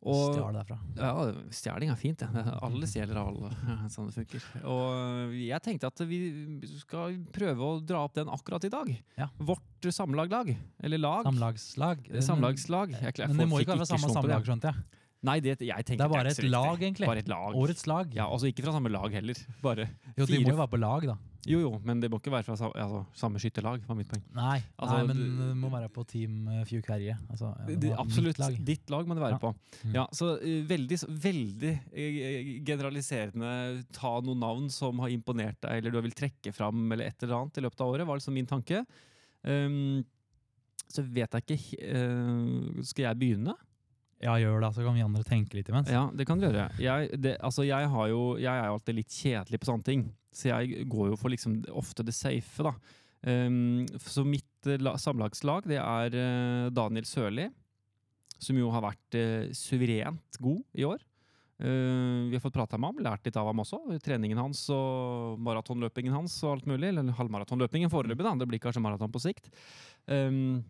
[0.02, 0.78] Og, Stjal derfra.
[0.98, 2.18] Ja, stjeling er fint.
[2.18, 2.44] det.
[2.60, 3.50] Alle stjeler av alle.
[3.94, 4.46] Sånn det funker.
[4.66, 6.20] Og jeg tenkte at vi
[6.80, 8.90] skal prøve å dra opp den akkurat i dag.
[9.20, 9.28] Ja.
[9.38, 10.54] Vårt samlaglag.
[10.82, 11.28] Eller lag.
[11.28, 12.08] Samlagslag.
[12.10, 12.96] Eh, Samlagslag.
[12.98, 14.88] Jeg, jeg Men det må ikke være samme samlag, skjønte jeg.
[15.20, 17.06] Nei, det, Det er bare et lag, egentlig.
[17.06, 17.56] Bare et lag.
[17.60, 18.14] Årets lag.
[18.16, 19.36] Ja, altså ikke fra samme lag heller.
[19.60, 21.18] Bare jo, de må jo være på lag, da.
[21.48, 24.20] Jo, jo, men det må ikke være fra samme, altså, samme skytterlag, var mitt poeng.
[24.36, 26.34] Nei, Altså, nei men du- det må være på Team
[26.68, 27.16] Fjuk Fjukherje.
[27.30, 27.54] Altså,
[27.96, 28.38] Absolutt.
[28.38, 28.58] lag.
[28.64, 29.38] Ditt lag må det være Ja.
[29.38, 29.54] på.
[29.86, 29.94] Mm.
[29.94, 35.90] Ja, så eh, veldig, veldig eh, generaliserende ta noen navn som har imponert deg, eller
[35.90, 38.46] du vil trekke fram, eller et eller annet i løpet av året, var liksom min
[38.46, 38.84] tanke.
[39.42, 40.04] Um,
[40.90, 43.54] så vet jeg ikke eh, Skal jeg begynne?
[44.20, 45.88] Ja, gjør det, så kan vi andre tenke litt imens.
[45.88, 46.66] Ja, det kan du gjøre.
[46.78, 50.02] Jeg, det, altså, jeg, har jo, jeg er jo alltid litt kjedelig på sånne ting,
[50.32, 52.74] så jeg går jo for liksom ofte det safe, da.
[53.20, 57.50] Um, så mitt uh, samlagslag, det er uh, Daniel Sørli,
[58.40, 61.02] som jo har vært uh, suverent god i år.
[61.60, 63.82] Eh, vi har fått prata med ham, lært litt av ham også.
[64.00, 66.88] Treningen hans og maratonløpingen hans og alt mulig.
[66.88, 68.32] Eller halvmaratonløpingen foreløpig, da.
[68.40, 69.50] Det blir kanskje maraton på sikt.
[70.06, 70.62] Um,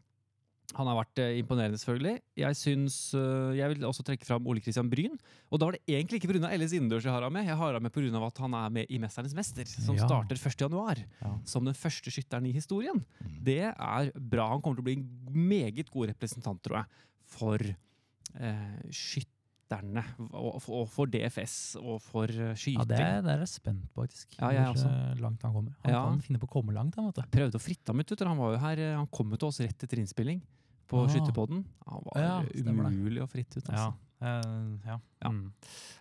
[0.76, 2.20] han har vært eh, imponerende, selvfølgelig.
[2.38, 5.16] Jeg syns eh, Jeg vil også trekke fram Ole Christian Bryn.
[5.50, 6.50] Og da var det egentlig ikke pga.
[6.54, 8.20] LS innendørs jeg har ham med, jeg har ham med pga.
[8.26, 10.06] at han er med i 'Mesternes mester', som Ja.
[10.06, 11.04] starter 1.1.
[11.22, 11.32] Ja.
[11.44, 13.02] Som den første skytteren i historien.
[13.20, 13.42] Mm.
[13.44, 14.48] Det er bra.
[14.50, 16.86] Han kommer til å bli en meget god representant, tror jeg,
[17.26, 17.58] for
[18.38, 20.04] eh, skytterne.
[20.34, 22.78] Og, for DFS og for skyting.
[22.78, 24.38] Ja, det, er- det er jeg spent på, faktisk.
[24.38, 25.74] Ja, jeg eh, langt han kommer.
[25.84, 26.04] Han Ja.
[26.06, 27.22] kan finne på å komme langt, han, vet du.
[27.38, 28.18] prøvde å fritte ham ut.
[28.20, 30.40] Han var jo her, eh, han kom jo til oss rett etter innspilling
[30.90, 31.08] på Ah.
[31.14, 31.64] Skytterpodden.
[31.90, 33.68] Han var Ja, umulig å fritte ut.
[33.70, 33.90] Ja.
[33.90, 33.94] Altså.
[34.20, 34.98] eh, ja.
[35.22, 35.28] Ja.
[35.30, 35.52] Mm.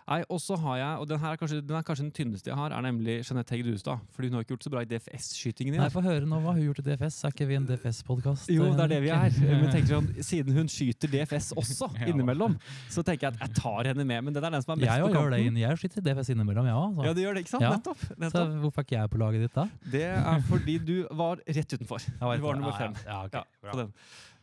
[0.08, 2.48] Nei, og så har jeg, og den her er kanskje den, er kanskje den tynneste
[2.48, 4.00] jeg har, er nemlig Jeanette Hegg Rustad.
[4.14, 5.88] For hun har ikke gjort så bra i DFS-skytingen Nei.
[5.92, 7.18] Få høre nå, hva hun gjort i DFS?
[7.28, 8.48] Er ikke vi en DFS-podkast?
[8.52, 9.36] Jo, det er det vi er.
[9.44, 12.56] Men tenker sånn, siden hun skyter DFS også, innimellom,
[12.88, 14.24] så tenker jeg at jeg tar henne med.
[14.24, 15.30] Men den er den som er mest Jeg på kanten.
[15.36, 15.42] det.
[15.50, 16.78] inn- Jeg skyter DFS innimellom, ja.
[16.80, 17.04] Altså.
[17.04, 17.62] Ja, du gjør det, ikke sant?
[17.68, 17.76] Ja.
[17.76, 18.00] Nettopp.
[18.32, 19.68] Så hvorfor er ikke jeg på laget ditt da?
[19.84, 22.08] Det er fordi du var rett utenfor.
[22.20, 22.96] Var rett, Du var nummer fem.
[23.04, 23.88] Ja, ja, ok, Ja,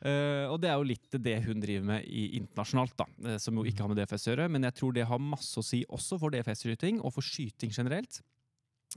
[0.05, 3.57] Eh, og det er jo litt det hun driver med i internasjonalt, da, eh, som
[3.57, 4.49] jo ikke har med DFS å gjøre.
[4.53, 8.21] Men jeg tror det har masse å si også for DFS-skyting, og for skyting generelt.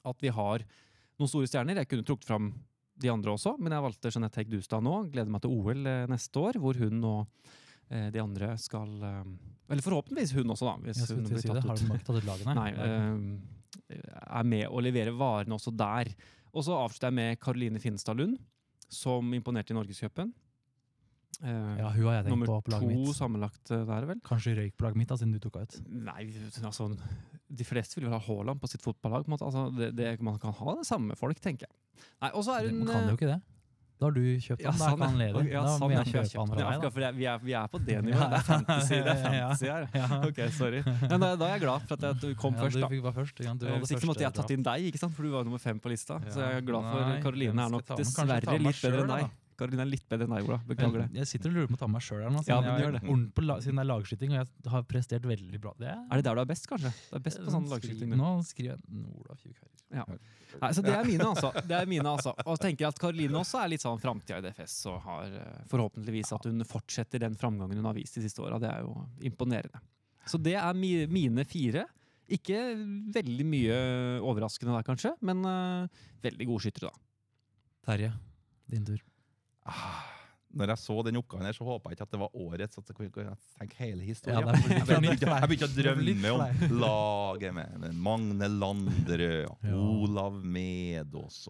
[0.05, 0.65] At vi har
[1.21, 1.81] noen store stjerner.
[1.81, 2.53] Jeg kunne trukket fram
[3.01, 4.99] de andre også, men jeg valgte Jeanette Hegg Dustad nå.
[5.13, 7.49] Gleder meg til OL eh, neste år, hvor hun og
[7.91, 10.75] de andre skal Eller forhåpentligvis hun også, da.
[10.85, 12.69] Hvis hun blir tatt Har ut ikke tatt ut laget, nei?
[12.71, 13.97] nei,
[14.31, 16.13] er med å levere varene også der.
[16.55, 18.39] Og så avslutter jeg med Karoline Finstad Lund,
[18.87, 20.31] som imponerte i Norgescupen.
[21.43, 24.21] Eh, Ja, hun har jeg tenkt på på laget to sammenlagt eh, der, vel?
[24.27, 25.79] Kanskje røyk på laget mitt, da, siden du tok henne ut.
[26.11, 26.27] Nei,
[26.65, 26.91] altså
[27.51, 29.25] De fleste vil vel ha Haaland på sitt fotballag.
[29.25, 29.47] på en måte.
[29.49, 32.05] Altså, det, det, man kan ha det samme folk, tenker jeg.
[32.23, 33.41] Nei, Og så er hun Man kan jo ikke det.
[34.01, 35.41] Da har du kjøpt ja, han, da kan han ja.
[35.61, 38.31] ja, da må jeg kjøpe han fra deg, vi, vi er på det nivået.
[38.33, 40.15] Det er fantasy, det er fantasy her.
[40.31, 40.81] Ok, sorry.
[41.03, 43.17] Men da, da er jeg glad for at du kom ja, først, du fikk bare
[43.19, 43.43] først.
[43.45, 45.13] Ja, du Eh, Hvis ikke måtte jeg tatt inn deg, ikke sant?
[45.13, 46.17] for du var nummer fem på lista.
[46.33, 49.37] Så jeg er glad for Karoline er nok dessverre litt bedre enn deg.
[49.61, 50.59] Karoline er litt bedre enn deg, Ola.
[50.71, 51.09] Beklager det.
[51.21, 52.89] Jeg sitter og lurer på å ta meg sjøl her nå, Ja, siden, men jeg
[52.89, 53.33] er det.
[53.37, 55.75] på la, siden det er lagskyting og jeg har prestert veldig bra.
[55.81, 56.93] Det Er det der du er best, kanskje?
[57.11, 58.17] Du er best på sånn lagskyting.
[58.19, 59.77] Nå skriver jeg Ola Fjukherjer.
[60.61, 61.51] Nei, så det er mine, altså.
[61.67, 62.33] Det er mine, altså.
[62.45, 65.61] Og jeg tenker at Karoline også er litt sånn framtida i DFS, og har eh,
[65.71, 68.59] forhåpentligvis at hun fortsetter den framgangen hun har vist de siste åra.
[68.63, 68.95] Det er jo
[69.31, 69.83] imponerende.
[70.31, 71.87] Så det er mi, mine fire.
[72.31, 72.59] Ikke
[73.15, 73.79] veldig mye
[74.23, 77.07] overraskende der, kanskje, men uh, veldig gode skyttere, da.
[77.91, 78.11] Terje,
[78.71, 79.01] din tur.
[80.51, 82.79] Når jeg så den oppgaven her, så håpa jeg ikke at det var årets.
[82.81, 84.49] At jeg kunne kunne tenke hele historien.
[84.51, 89.69] er jeg, begynte, jeg begynte å er drømme om laget med, Magne Landerød.
[89.79, 91.45] Olav Medås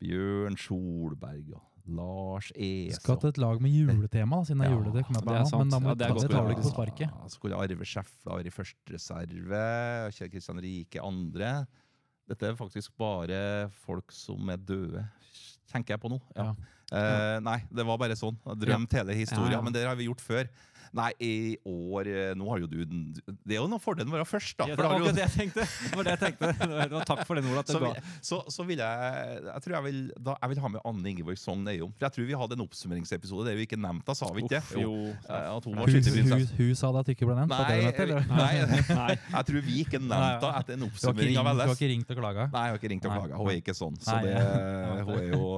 [0.00, 3.00] Bjørn Solberg og Lars Esa.
[3.00, 4.94] Skal til et lag med juletema, siden det er Ja, jule.
[4.94, 5.60] Det kommer jeg på er her nå, sant.
[5.60, 7.06] men da må Ja, er ta, det ikke på sparket.
[7.10, 9.62] Ja, skulle Arve Schäffler være i første reserve,
[10.16, 11.52] Kjell Kristian Rike andre.
[12.30, 13.40] Dette er faktisk bare
[13.84, 15.04] folk som er døde,
[15.72, 16.20] tenker jeg på nå.
[16.36, 16.50] Ja.
[16.50, 16.76] Ja.
[16.90, 18.38] Uh, nei, det var bare sånn.
[18.58, 20.48] Drømt hele historien, men det har vi gjort før.
[20.96, 21.32] Nei, i
[21.68, 24.56] år eh, Nå har jo du Det er jo noen fordelen med å være først,
[24.58, 24.66] da.
[24.70, 25.66] Ja, det var jo- det jeg tenkte.
[25.66, 26.50] Det var det jeg tenkte.
[26.90, 27.62] Det Takk for den, Ola.
[27.66, 27.90] så, vi,
[28.26, 31.38] så, så vil jeg Jeg tror jeg vil, da, jeg vil ha med Anne Ingeborg
[31.40, 31.92] Sogn Eiom.
[31.98, 34.60] For jeg tror vi hadde en oppsummeringsepisode der vi ikke nevnte sa vi ikke?
[34.60, 37.54] Eh, At hun Hun, hun, sa det at du ikke ble nevnt?
[37.54, 38.26] det Nei, det eller?
[38.28, 38.52] nei,
[38.90, 39.14] Nei.
[39.16, 41.60] jeg tror vi ikke nevnte henne etter en oppsummering av LS.
[41.60, 42.46] du har ikke ringt og klaga?
[42.52, 43.40] Nei, jeg har ikke ringt og klaga.
[43.40, 43.96] Hun er ikke sånn.
[44.02, 44.36] Så det,
[45.06, 45.48] hun, er jo,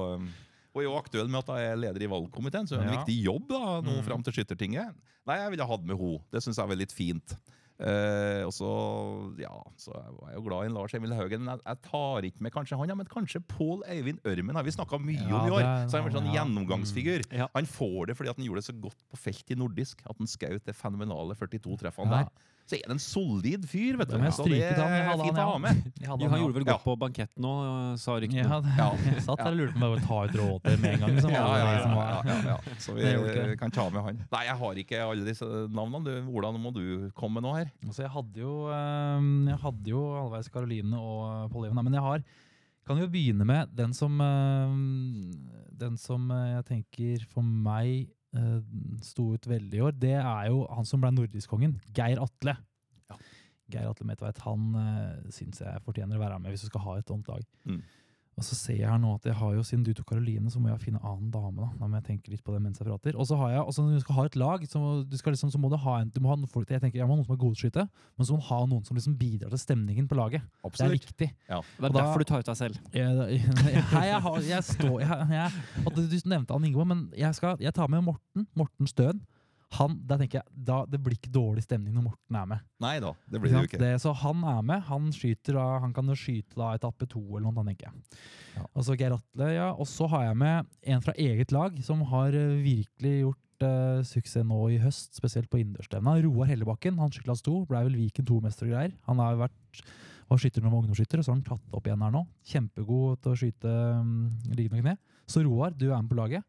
[0.75, 2.93] um, hun er aktuell med at jeg er leder i valgkomiteen, så det er en
[2.93, 3.03] Ja.
[3.03, 4.03] viktig jobb da, nå Mm.
[4.03, 4.95] fram til Skyttertinget.
[5.27, 6.21] Nei, jeg ville hatt med henne.
[6.31, 7.37] Det syns jeg var litt fint.
[7.79, 11.43] Eh, og så, ja, så var jeg jo glad i en Lars Emil Haugen.
[11.43, 14.63] Men jeg, jeg tar ikke med kanskje han, ja, men kanskje Pål Eivind Ørmen har
[14.63, 15.59] vi snakka mye Ja, om i år.
[15.59, 16.45] det er- så han er en sånn ja.
[16.45, 17.25] gjennomgangsfigur.
[17.33, 17.47] Ja.
[17.55, 20.27] Han får det fordi han gjorde det så godt på felt i nordisk at han
[20.27, 22.23] skjøt det fenomenale 42-treffene Ja.
[22.23, 22.29] der.
[22.63, 24.15] Så er det en solid fyr, vet du.
[24.23, 24.93] Ja, Så det er han.
[24.95, 25.79] Jeg hadde fint han, å ha med.
[26.07, 26.77] Han, han gjorde vel Ja.
[26.79, 27.51] på bankett nå,
[27.99, 28.45] sa ryktene.
[28.47, 28.85] Ja, det, Ja.
[29.03, 31.11] jeg satt der og lurte på om jeg ta ut rådet med en gang.
[31.17, 31.33] Liksom.
[31.35, 32.77] Ja, ja, ja, ja, ja, ja.
[32.79, 34.21] Så vi kan ta med han.
[34.31, 36.03] Nei, jeg har ikke alle disse navnene.
[36.07, 37.69] Du, Hvordan må du komme med noe her?
[37.83, 42.01] Altså, jeg hadde jo, eh, jeg hadde jo halvveis Karoline og Pål Even, men jeg
[42.07, 42.23] har
[42.87, 44.73] Kan jo begynne med den som eh,
[45.83, 48.07] Den som eh, jeg tenker for meg
[49.05, 49.97] sto ut veldig i år.
[50.01, 52.55] Det er jo han som ble nordiskkongen, Geir Atle.
[53.11, 53.17] Ja.
[53.73, 54.39] Geir Atle Medtveit.
[54.47, 57.45] Han uh, syns jeg fortjener å være med hvis du skal ha et sånt lag.
[57.69, 57.81] Mm.
[58.33, 60.57] Og så ser jeg her nå at jeg har jo, siden du tok Karoline, så
[60.59, 61.67] må jeg finne annen dame.
[61.67, 63.13] Da Da må jeg tenke litt på det mens jeg prater.
[63.19, 65.51] Og så har jeg, også når du skal ha et lag, så, du skal liksom,
[65.53, 67.19] så må du ha, en, du må ha noen folk Jeg tenker, jeg må ha
[67.21, 67.85] noen som er gode til å skyte,
[68.17, 70.41] men så må du ha noen som liksom bidrar til stemningen på laget.
[70.65, 71.29] Det er viktig.
[71.29, 71.29] viktig.
[71.45, 72.79] Det Og er da- derfor du tar ut deg selv.
[72.93, 75.51] Jeg, jeg, jeg, har, jeg står jeg, jeg,
[75.85, 78.47] og Du nevnte Ann Ingeborg, men jeg, skal, jeg tar med Morten.
[78.57, 79.21] Morten Støen.
[79.79, 82.65] Han, der tenker jeg, da, Det blir ikke dårlig stemning når Morten er med.
[82.83, 83.81] Nei da, det blir det jo ikke.
[83.81, 84.83] Det, så han er med.
[84.89, 88.19] Han skyter da, han kan jo skyte da etappe to eller noe, tenker jeg.
[88.57, 88.67] Ja.
[88.69, 89.71] Og så Geir Atle, ja.
[89.73, 94.05] Og så har jeg med en fra eget lag som har eh, virkelig gjort uh,
[94.07, 96.19] suksess nå i høst, spesielt på innendørsstevna.
[96.27, 98.97] Roar Hellebakken, han skytterklasse 2, ble vel Viken 2-mester og greier.
[99.09, 99.85] Han har jo vært
[100.29, 102.23] var skytter når ungdomsskytter, og så har han tatt opp igjen her nå.
[102.47, 104.13] Kjempegod til å skyte um,
[104.53, 104.95] liggende kne.
[105.29, 106.45] Så Roar, du er med på laget.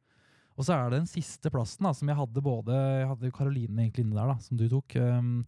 [0.54, 3.86] Og så er det den siste plassen da, som jeg hadde både Jeg hadde Karoline
[3.86, 4.94] egentlig inne der, da, som du tok.
[5.02, 5.40] Um,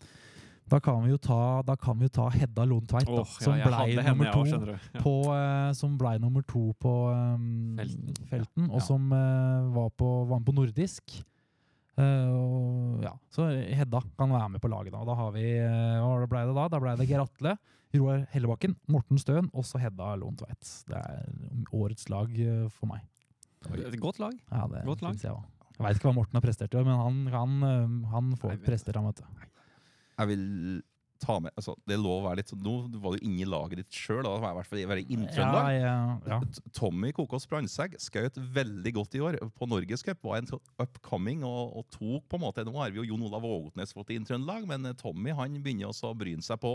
[0.66, 3.60] da kan vi jo ta, da kan vi jo ta Hedda Lundtveit, oh, ja, som
[3.62, 4.58] blei nummer to også.
[4.96, 5.02] Ja.
[5.04, 8.18] på, uh, som blei nummer to på um, Felten.
[8.32, 8.84] felten, og Ja.
[8.88, 11.20] som uh, var, på, var med på nordisk.
[11.96, 13.46] Uh, og, ja, så
[13.78, 15.04] Hedda kan være med på laget da.
[15.04, 16.68] Og da har vi, hva ble det da?
[16.74, 17.54] Da ble det Geir Atle,
[17.94, 20.66] Roar Hellebakken, Morten Støen og så Hedda Lundtveit.
[20.90, 21.30] Det er
[21.70, 22.34] årets lag
[22.74, 23.06] for meg.
[23.74, 24.32] Et godt lag.
[24.50, 25.14] Ja, det Godt lag.
[25.22, 25.52] jeg også.
[25.76, 28.96] Jeg veit ikke hva Morten har prestert i år, men han, han, han får prestert,
[28.96, 29.48] han, vet du.
[30.16, 30.44] Jeg vil
[31.22, 33.48] ta med altså, Det er lov å være litt sånn Nå var du inne i
[33.48, 35.04] laget ditt sjøl, da var i hvert fall være
[35.36, 35.94] Ja, ja,
[36.26, 36.40] ja.
[36.76, 40.20] Tommy Kokås Brandtzæg skjøt veldig godt i år på Norgescup.
[40.22, 43.26] Var en sånn upcoming og, og tok på en måte Nå har vi jo Jon
[43.28, 46.72] Olav Vågotnes fått i Inntrøndelag, men eh, Tommy han begynner også å bryne seg på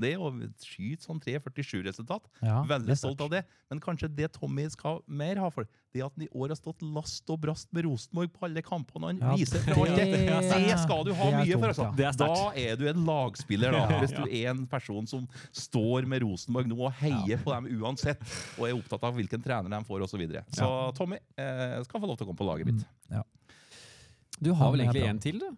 [0.00, 2.28] det og skyter sånn 3.47-resultat.
[2.44, 3.44] ja Veldig stolt av det.
[3.70, 6.82] Men kanskje det Tommy skal mer ha for, det at han i år har stått
[6.86, 9.12] last og brast med Rosenborg på alle kampene.
[9.12, 10.68] Han Ja, viser det- det.
[10.70, 11.68] Det skal du ha mye for.
[11.68, 11.88] Altså.
[11.96, 13.79] Da er du en lagspiller, da.
[14.00, 18.20] Hvis du er en person som står med Rosenborg nå og heier på dem uansett,
[18.58, 20.10] og er opptatt av hvilken trener de får osv.
[20.10, 20.44] Så, videre.
[20.52, 22.86] så Tommy eh, skal få lov til å komme på laget mitt.
[24.40, 25.50] Du har vel egentlig én en til, du?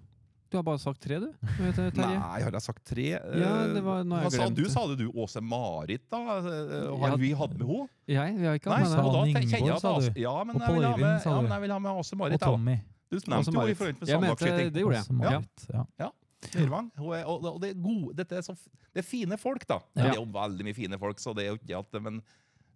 [0.53, 1.31] Du har bare sagt tre, du?
[1.63, 2.17] Vet du, Terje?
[2.21, 3.05] Nei, har jeg sagt tre?
[3.17, 4.65] Ja, det var- nå har Hva sa du?
[4.69, 6.19] Sa det du Åse-Marit, da?
[6.19, 7.17] Har Ja.
[7.17, 7.89] Vi hatt med henne?
[8.07, 8.37] Jeg?
[8.37, 10.21] Vi har ikke hatt med og jeg Ingeborg, sa du.
[10.21, 11.99] Ja, men Og Pål ha med, Øyvind, sa ja, men jeg vil ha med Og
[12.05, 12.41] Åse-Marit.
[12.41, 12.81] Tommy.
[13.11, 15.45] Du nevnte jo i forhold til mente det gjorde jeg.
[15.73, 15.85] Ja.
[15.99, 16.11] Ja.
[16.55, 16.91] Myrvang.
[16.99, 18.55] Hun er- Og, og det er gode, dette er, så,
[18.93, 19.81] det er fine folk, da.
[19.97, 20.03] Ja.
[20.03, 22.23] Det er jo veldig mye fine folk, så det er jo ikke at men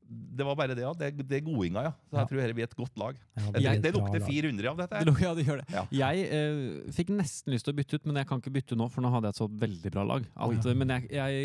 [0.07, 0.93] det var bare det, ja.
[0.95, 1.91] Det, det er godinger, ja.
[2.13, 3.17] Så jeg tror dette blir et godt lag.
[3.35, 5.25] Ja, Det, det lukter 400 av dette Det her.
[5.27, 5.65] Ja, det gjør det.
[5.75, 5.83] Ja.
[5.99, 8.87] Jeg eh, fikk nesten lyst til å bytte ut, men jeg kan ikke bytte nå,
[8.95, 10.29] for nå hadde jeg et så veldig bra lag.
[10.37, 10.75] At, oh, ja.
[10.79, 11.43] men jeg, jeg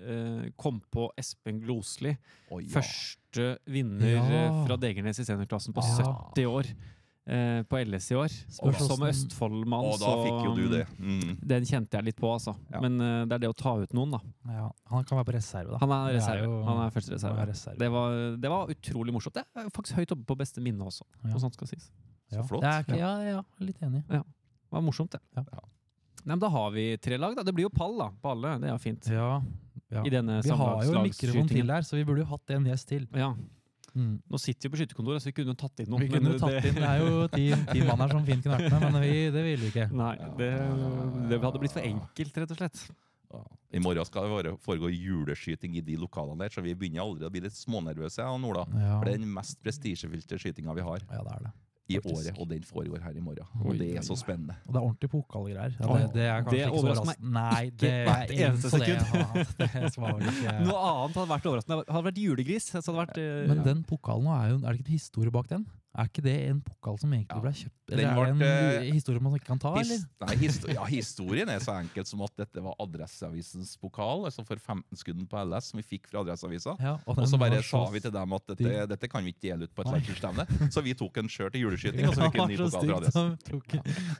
[0.00, 2.16] eh, kom på Espen Glosli,
[2.48, 2.70] Oh, ja.
[2.78, 4.22] første vinner Ja.
[4.24, 6.08] eh, fra Degernes i seniorklassen på Ja.
[6.32, 6.72] 70 år.
[7.28, 8.34] Eh, på LS i år.
[8.64, 9.86] Og som Østfoldmann.
[9.86, 10.82] Og da så, fikk jo du det.
[10.98, 11.36] Mm.
[11.52, 12.54] Den kjente jeg litt på, altså.
[12.72, 12.80] Ja.
[12.84, 14.20] Men eh, det er det å ta ut noen, da.
[14.58, 15.80] Ja, han kan være på reserve, da.
[15.84, 17.38] Han er Det Er jo- Han er første reserve.
[17.44, 17.78] er reserve.
[17.78, 19.34] Det var, det var utrolig morsomt.
[19.38, 21.04] Det er faktisk høyt oppe på beste minne også.
[21.22, 21.32] Ja.
[21.32, 21.90] Noe sånt skal sies.
[22.32, 22.42] ja.
[22.42, 22.62] flott.
[22.62, 24.04] Det er ikke, ja, ja, litt enig.
[24.08, 24.22] Det
[24.70, 25.20] var morsomt, det.
[25.36, 25.44] Ja.
[25.52, 25.64] Ja.
[26.24, 27.42] Nei, men da har vi tre lag, da.
[27.46, 28.58] Det blir jo pall da, på alle.
[28.60, 29.06] Det er jo fint.
[29.08, 29.28] Ja,
[29.88, 30.02] ja.
[30.04, 32.88] I denne Vi har jo mikrofon til her, så vi burde jo hatt en gjest
[32.90, 33.06] til.
[33.16, 33.30] Ja.
[33.94, 34.14] Mm.
[34.28, 36.04] Nå sitter vi på skytterkontoret, så vi kunne tatt inn noen.
[36.04, 38.74] Vi kunne tatt inn, Det er jo ti, ti mann her som fint kunne vært
[38.74, 39.88] med, men vi, det ville vi ikke.
[39.98, 40.50] Nei, det,
[41.32, 42.82] det hadde blitt for enkelt, rett og slett.
[43.28, 43.42] Ja.
[43.76, 47.34] I morgen skal det foregå juleskyting i de lokalene der, så vi begynner allerede å
[47.34, 48.24] bli litt smånervøse.
[48.24, 48.64] og Ola.
[48.72, 51.56] Ja, For det er den mest prestisjefylte skytinga vi har ja det er det.
[51.88, 52.14] I Faktisk.
[52.14, 53.46] året, og den foregår her i morgen.
[53.64, 54.54] Oi, Og det er så spennende.
[54.66, 55.72] Og det er ordentlig pokalgreier.
[55.80, 57.32] Ja, det, det er kanskje det ikke så overraskende.
[57.38, 58.88] Nei, det er hvert eneste det.
[59.94, 60.44] sekund.
[60.44, 61.80] Ja, Noe annet hadde vært overraskende.
[61.86, 62.68] Det hadde vært julegris.
[62.68, 65.48] Så hadde vært, eh, Men den pokalen er, jo, er det ikke en historie bak
[65.50, 65.64] den?
[65.96, 67.74] Er ikke det en pokal som egentlig ble kjøpt?
[67.88, 69.96] Eller ble, er det en eh, historie man ikke kan ta, eller?
[69.96, 74.44] His, nei, histo ja, historien er så enkelt som at dette var Adresseavisens pokal, altså
[74.46, 76.76] for 15 skudden på LS, som vi fikk fra Adresseavisa.
[76.84, 79.44] Ja, Og og, så bare sa vi til dem at dette, dette kan vi ikke
[79.48, 79.96] dele ut på et
[80.28, 80.68] Nei.
[80.74, 82.98] Så vi tok en sjøl til juleskyting, og så fikk vi en ny pokal fra
[83.00, 83.24] Adresse.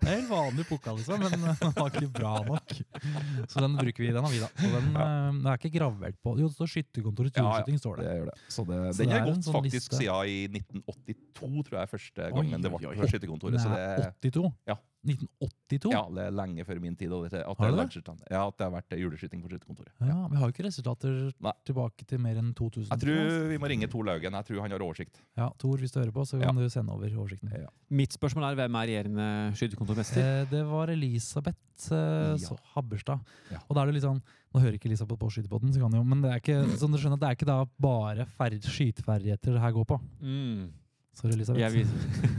[0.01, 2.77] Det er en vanlig pokal, liksom, men den var ikke bra nok.
[3.53, 4.11] Så den bruker vi.
[4.13, 4.49] Den har vi, da.
[4.59, 6.35] Så den, eh, den er ikke gravert på.
[6.41, 7.79] Jo, det står skytterkontorets Ja, ja.
[7.79, 8.17] står Det det.
[8.19, 8.37] gjør det.
[8.49, 9.97] Så det, Så den har gått sånn faktisk liste.
[10.03, 12.97] siden i 1982, tror jeg, første Oi, gangen det oi, ble oi.
[13.03, 13.61] på skytterkontoret.
[13.63, 14.53] Så det, 82.
[14.67, 15.93] ja, 1982?
[15.93, 17.11] Ja, det er lenge før min tid.
[17.11, 17.79] det- At Har det, det?
[17.79, 18.19] landsskyteren.
[18.31, 19.93] ja, at det har vært juleskyting på skytterkontoret.
[20.01, 21.53] Ja, Vi har jo ikke resultater Nei.
[21.65, 22.89] tilbake til mer enn 2000.
[22.91, 24.33] Jeg tror vi må ringe Tor Laugen.
[24.33, 25.21] Jeg tror han har oversikt.
[25.37, 27.51] Ja, Tor, hvis du hører på, så kan du sende over oversikten.
[27.53, 27.69] Ja.
[27.91, 30.19] Mitt spørsmål er hvem er regjerende skytterkontormester?
[30.19, 32.57] Eh, det var Elisabeth eh, Ja.
[32.75, 33.21] Habberstad.
[33.53, 33.59] Ja.
[33.71, 34.23] Og da er det litt sånn
[34.55, 36.97] Nå hører ikke Elisabeth på Skytepodden, så kan jo, men det er ikke som du
[36.97, 40.01] skjønner, det er ikke da bare ferd, skyteferdigheter det her går på.
[40.23, 40.71] Mm.
[41.19, 41.93] Sorry, Elisabeth.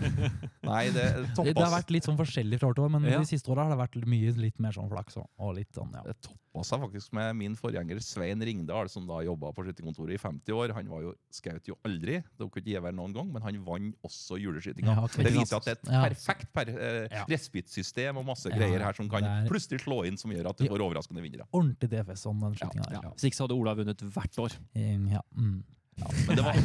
[0.70, 3.20] Nei, det det, det har vært litt sånn forskjellig fra år til år, men Ja.
[3.20, 5.92] de siste åra har det vært mye litt mer sånn flaks og, og litt sånn,
[5.98, 6.04] ja.
[6.06, 10.20] Det toppa seg faktisk med min forgjenger Svein Ringdal, som da jobba på skytterkontoret i
[10.20, 10.74] 50 år.
[10.76, 13.96] Han var jo, skaut jo aldri, det kunne ikke gi noen gang, men han vant
[14.08, 14.96] også juleskytinga.
[14.98, 15.24] Ja, okay.
[15.28, 18.94] Det viser at det er et perfekt per, eh, respittsystem og masse Ja, greier her
[18.98, 21.48] som kan er- plutselig slå inn, som gjør at du får overraskende vinnere.
[21.54, 23.02] Ordentlig DFS om den skytinga der.
[23.04, 23.10] ja.
[23.16, 24.58] Hvis ikke så hadde Ola vunnet hvert år.
[24.76, 25.22] Ja.
[25.38, 25.64] Mm.
[26.28, 26.56] Men det var,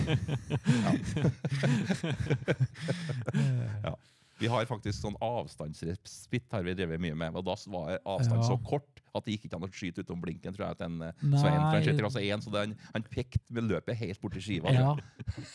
[3.89, 3.95] ja.
[4.43, 7.37] Vi har faktisk sånn avstandsrespitt har vi drevet mye med.
[7.39, 10.55] og Da var avstanden så kort at det gikk ikke an å skyte utom blinken.
[10.57, 11.25] tror jeg, til en eh.
[11.39, 11.85] Svein.
[11.85, 14.73] Skyter altså en, så den, han pekte med løpet helt bort til skiva.
[14.75, 14.95] Ja.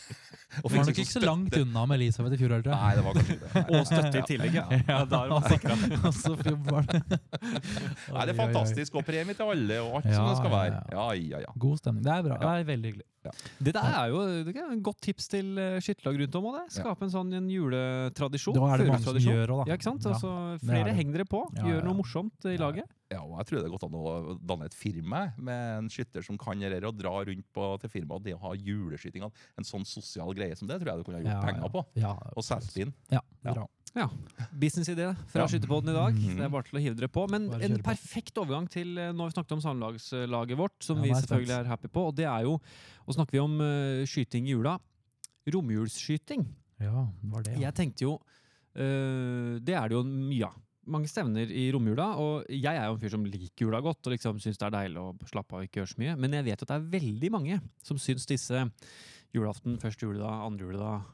[0.64, 1.26] Og Det var nok ikke så støtte.
[1.28, 2.80] langt unna med Elisabeth i fjor, tror jeg.
[2.80, 3.50] Nei, det var kanskje det.
[3.54, 3.64] Nei.
[3.80, 4.64] Og støtte i tillegg, ja.
[4.90, 5.76] ja da er man sikra.
[6.00, 7.02] Og så var det-
[8.10, 8.98] Nei, det er fantastisk.
[8.98, 10.82] Og premie til alle, og alt som det skal være.
[10.90, 10.98] ja.
[11.00, 11.52] Ja, ja, ja.
[11.60, 12.04] God stemning.
[12.04, 12.40] Det er bra.
[12.42, 13.06] Det er veldig hyggelig.
[13.60, 16.46] Det der er jo det er et godt tips til eh, skytterlag rundt om.
[16.56, 16.62] det.
[16.72, 18.56] Skape en sånn en juletradisjon.
[18.56, 19.66] Da er det mange som gjør òg, da.
[19.68, 20.06] Ja, ikke sant?
[20.08, 20.94] Ja, Altså, er flere det.
[20.96, 21.42] heng dere på.
[21.58, 22.88] Ja, Gjør noe morsomt i Ja, laget.
[23.10, 26.22] Ja, og jeg tror det er godt an å danne et firma med en skytter
[26.22, 28.22] som kan gjøre og dra rundt på, til firmaet.
[28.28, 31.24] Det å ha juleskyting, en sånn sosial greie som det, tror jeg du kunne ha
[31.24, 31.82] gjort Ja, penger på.
[31.98, 32.94] Ja, Og solgt inn.
[33.10, 33.54] Ja, Ja.
[33.58, 33.66] bra.
[34.54, 35.48] Businessidé fra Ja.
[35.50, 36.14] Skytterpodden i dag.
[36.14, 36.36] Mhm.
[36.38, 37.26] Det er bare til å hive dere på.
[37.28, 41.02] Men en perfekt overgang til når Nå har vi snakket om samlagslaget vårt, som Ja,
[41.02, 42.06] vi selvfølgelig er happy på.
[42.06, 42.60] Og det er jo
[43.08, 44.78] Og snakker vi om uh, skyting i jula.
[45.50, 46.46] Romjulsskyting.
[46.78, 47.54] Ja, det var det.
[47.58, 47.70] Ja.
[47.70, 48.14] Jeg tenkte jo
[48.76, 50.54] uh, Det er det jo mye av.
[50.90, 54.14] Mange stevner i romjula, og jeg er jo en fyr som liker jula godt og
[54.16, 56.16] liksom syns det er deilig å slappe av og ikke gjøre så mye.
[56.18, 58.66] Men jeg vet at det er veldig mange som syns disse
[59.36, 61.08] julaften, første juledag, andre juledag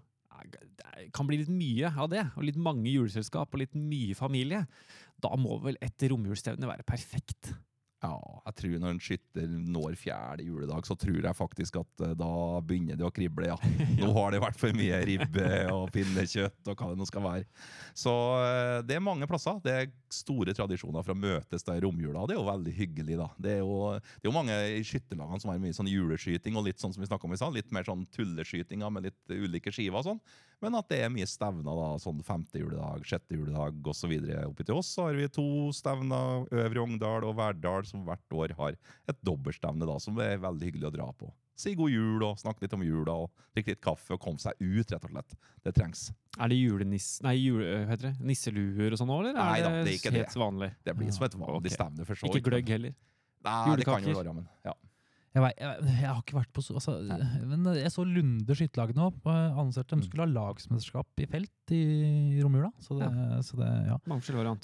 [1.14, 2.24] kan bli litt mye av det.
[2.36, 4.64] Og litt mange juleselskap og litt mye familie.
[5.22, 7.52] Da må vel et romjulsstevne være perfekt.
[8.04, 12.12] Ja, jeg tror når en skytter når fjerde juledag, så tror jeg faktisk at eh,
[12.18, 12.28] da
[12.60, 13.56] begynner det å krible, ja.
[14.02, 17.46] Nå har det vært for mye ribbe og pinnekjøtt og hva det nå skal være.
[17.96, 18.12] Så
[18.44, 19.56] eh, det er mange plasser.
[19.64, 22.26] Det er store tradisjoner for å møtes da i romjula.
[22.28, 23.30] Det er jo veldig hyggelig, da.
[23.40, 26.68] Det er jo, det er jo mange i skytterlagene som har mye sånn juleskyting og
[26.68, 27.56] litt sånn som vi om i stad.
[27.56, 30.22] Litt mer sånn tulleskytinger med litt ulike skiver og sånn.
[30.64, 34.12] Men at det er mye stevner, da, sånn femte juledag, sjette juledag osv.
[34.46, 38.54] Oppi til oss så har vi to stevner, Øvre Ogndal og Verdal, som hvert år
[38.60, 38.78] har
[39.10, 41.28] et dobbeltstevne da, som er veldig hyggelig å dra på.
[41.56, 44.56] Si god jul og snakke litt om jula og drikke litt kaffe og komme seg
[44.60, 45.36] ut, rett og slett.
[45.64, 46.08] Det trengs.
[46.36, 47.10] Er det juleniss...
[47.24, 48.14] Nei, jule, heter det?
[48.28, 50.24] nisseluer og sånn òg, eller Nei da, det, det er ikke det.
[50.24, 50.72] helt vanlig?
[50.84, 51.76] Det blir som et vanlig okay.
[51.78, 52.08] stevne.
[52.08, 52.98] for så Ikke gløgg heller?
[53.46, 54.76] Nei, det kan jo være, men ja.
[55.36, 56.92] Jeg, vet, jeg, jeg har ikke vært på så altså,
[57.44, 59.10] Men jeg så Lunde skytterlag nå.
[59.28, 60.04] Annonserte de Mm.
[60.06, 62.70] skulle ha lagsmesterskap i felt i romjula.
[62.80, 63.08] Så det,
[63.44, 63.96] så det, ja.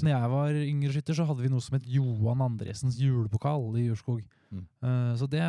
[0.06, 3.88] Når jeg var yngre skytter, så hadde vi noe som het Johan Andresens julepokal i
[3.90, 4.22] Jurskog.
[4.52, 4.64] Mm.
[4.84, 5.42] Uh, så det,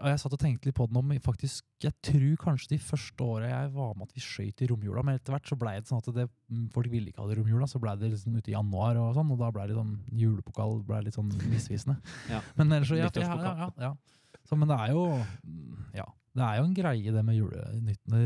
[0.00, 3.22] og jeg satt og tenkte litt på den om faktisk, Jeg tror kanskje de første
[3.22, 5.86] åra jeg var med at vi skøyt i romjula, men etter hvert så blei det
[5.86, 8.34] sånn at det, mm, folk ville ikke ha det i romjula, så blei det liksom
[8.36, 12.00] ute i januar og sånn, og da blei det sånn julepokal ble litt sånn misvisende.
[12.32, 12.40] Ja.
[12.58, 13.92] Men ellers så ja, ja, ja, ja.
[14.48, 15.02] Så, men det er jo
[15.94, 16.06] Ja.
[16.38, 17.62] Det er jo en greie det med jule,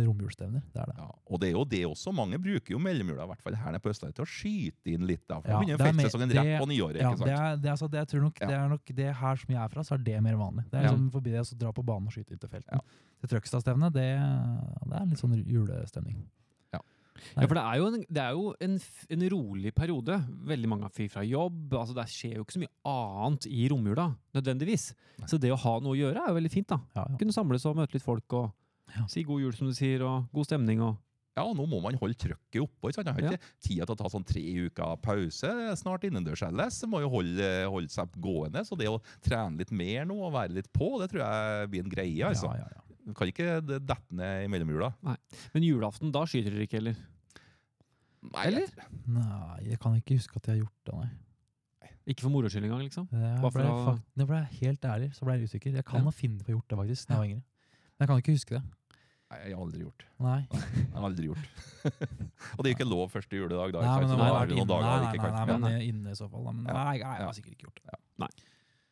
[0.05, 0.61] romjulsstevner.
[0.75, 0.97] Det er det.
[0.99, 2.13] Ja, og det er jo det også.
[2.13, 5.07] Mange bruker jo mellomjula, i hvert fall her nede på Østlandet, til å skyte inn
[5.09, 5.23] litt.
[5.31, 7.01] da, For Ja, det er mer- feltsesongen rett på nyåret.
[7.01, 7.31] Ja, ikke sant?
[7.31, 8.47] det er, det, er, altså, det, jeg tror nok, Ja.
[8.51, 10.65] det er nok det her som jeg er fra, så er det mer vanlig.
[10.69, 10.91] Det er Ja.
[10.91, 12.73] liksom forbi det å dra på banen og skyte ut til felten.
[12.73, 12.81] Ja.
[13.23, 14.11] Til Trøgstadstevnet, det,
[14.91, 16.27] det er litt sånn julestemning.
[17.37, 18.79] Ja, for det er jo en, det er jo en,
[19.17, 20.17] en rolig periode.
[20.49, 21.73] Veldig mange har fri fra jobb.
[21.77, 24.89] altså Det skjer jo ikke så mye annet i romjula, nødvendigvis.
[25.21, 25.29] Nei.
[25.31, 26.69] Så det å ha noe å gjøre er jo veldig fint.
[26.73, 26.81] da.
[26.97, 27.17] Ja, ja.
[27.21, 28.51] Kunne samles og møte litt folk og
[28.97, 29.07] Ja.
[29.09, 30.81] si god jul, som du sier, og god stemning.
[30.83, 30.97] og
[31.37, 32.91] Ja, og nå må man holde trøkket oppe.
[32.91, 33.07] ikke sant?
[33.09, 35.53] Jeg har ikke tid til å ta sånn tre uker pause.
[35.81, 36.83] Snart innendørs ellers.
[36.85, 38.61] Må jo holde, holde seg gående.
[38.69, 41.85] Så det å trene litt mer nå og være litt på, det tror jeg blir
[41.87, 42.21] en greie.
[42.29, 42.51] altså.
[42.53, 42.82] Ja, ja, ja.
[43.07, 44.93] Du kan ikke dette ned i mellomjula.
[45.03, 46.97] Men julaften, da skyter dere ikke, heller?
[48.23, 48.69] Nei, Eller?
[49.11, 51.91] Nei, jeg kan ikke huske at jeg har gjort det, nei.
[52.13, 53.09] Ikke for moro skyld engang, liksom?
[53.11, 55.75] Bare for ble, å- fakt- ble jeg helt ærlig, så ble jeg usikker.
[55.75, 56.11] Jeg kan Ja.
[56.11, 57.43] finne på å gjort det, faktisk, da jeg var yngre.
[57.99, 58.63] Men jeg kan ikke huske det.
[59.33, 60.03] Nei, jeg har aldri gjort.
[60.21, 60.47] Nei.
[60.53, 61.47] Jeg har aldri gjort.
[62.59, 63.73] og det er ikke lov første juledag.
[63.73, 63.81] da.
[63.81, 64.19] Nei, ikke men sant?
[64.19, 65.83] Så da er det noen dager nei, det nei, ikke nei, kan nei, men, men
[65.89, 66.45] inne i så fall.
[66.45, 66.53] Da.
[66.53, 67.99] Men nei, nei, jeg har sikkert ikke gjort det.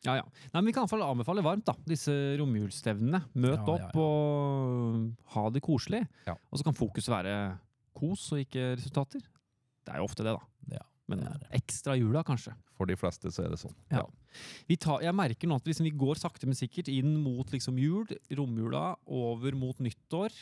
[0.05, 0.23] Ja, ja.
[0.51, 3.19] Nei, men Vi kan i hvert fall anbefale varmt da, disse romjulsstevnene.
[3.37, 6.01] Møt Ja, opp og ha det koselig.
[6.25, 6.35] Ja.
[6.49, 7.35] Og så kan fokus være
[7.97, 9.21] kos og ikke resultater.
[9.85, 10.41] Det er jo ofte det, da.
[10.77, 10.85] Ja.
[11.11, 12.53] Men ekstra jula, kanskje.
[12.77, 13.75] For de fleste så er det sånn.
[13.91, 14.05] Ja.
[14.69, 17.77] Vi tar, jeg merker nå at liksom vi går sakte, men sikkert inn mot liksom
[17.81, 20.33] jul, romjula, over mot nyttår.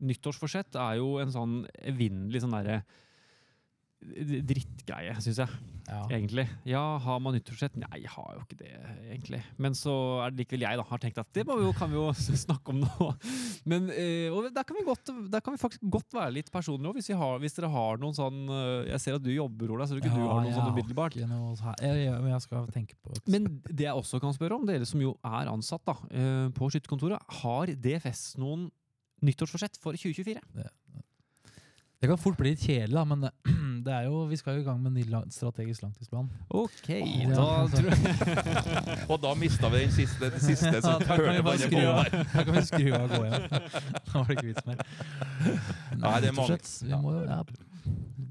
[0.00, 1.54] Nyttårsforsett er jo en sånn
[1.84, 2.82] evinnelig sånn derre
[4.00, 5.60] drittgreie, syns jeg.
[5.90, 6.04] Ja.
[6.12, 6.44] egentlig.
[6.68, 7.74] Ja, har man nyttårsforsett?
[7.80, 8.70] Nei, jeg har jo ikke det,
[9.10, 9.40] egentlig.
[9.60, 11.98] Men så er det likevel jeg da, har tenkt at det vi jo, kan vi
[11.98, 12.06] jo
[12.44, 13.08] snakke om nå.
[13.70, 16.92] Men eh, og der kan, vi godt, der kan vi faktisk godt være litt personlige
[16.92, 17.10] òg, hvis,
[17.42, 20.14] hvis dere har noen sånn eh, Jeg ser at du jobber, Ola, så du ikke
[20.14, 21.18] du har noe jeg sånn umiddelbart.
[21.20, 23.24] men jeg skal tenke på det.
[23.30, 26.70] Men det jeg også kan spørre om, dere som jo er ansatt da, eh, på
[26.70, 28.68] skytterkontoret, har DFS noen
[29.26, 30.38] nyttårsforsett for 2024?
[30.54, 30.70] Det
[32.08, 33.26] kan fort bli litt kjedelig, da, men
[33.84, 36.30] det er jo, vi skal jo i gang med en ny lang, strategisk langtidsplan.
[36.48, 41.02] Ok, oh, da tror jeg Og da mista vi den siste, den siste Ja, som
[41.02, 41.58] da kan vi hørte på bare
[41.90, 42.04] av.
[42.08, 42.24] der.
[42.32, 43.44] Da kan vi skru av og gå hjem.
[44.10, 44.80] Da var det ikke vits mer.
[46.00, 46.58] Nei, det er mange-
[46.88, 47.42] Vi må ja,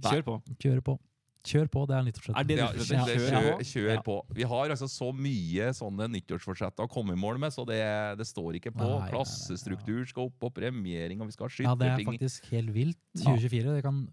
[0.10, 0.40] Kjør på.
[0.64, 0.98] kjøre på.
[1.40, 2.50] Kjør på, det er nyttårsforsett.
[2.52, 4.16] Er Ja, kjør, Kjør på.
[4.36, 7.80] Vi har altså så mye sånne nyttårsforsett å komme i mål med, så det,
[8.20, 8.90] det står ikke på.
[9.00, 12.74] Nei, Klassestruktur skal opp, og premiering, og vi skal ha Ja, det er faktisk helt
[12.76, 13.00] vilt.
[13.24, 13.78] 2024.
[13.78, 14.04] Det, kan,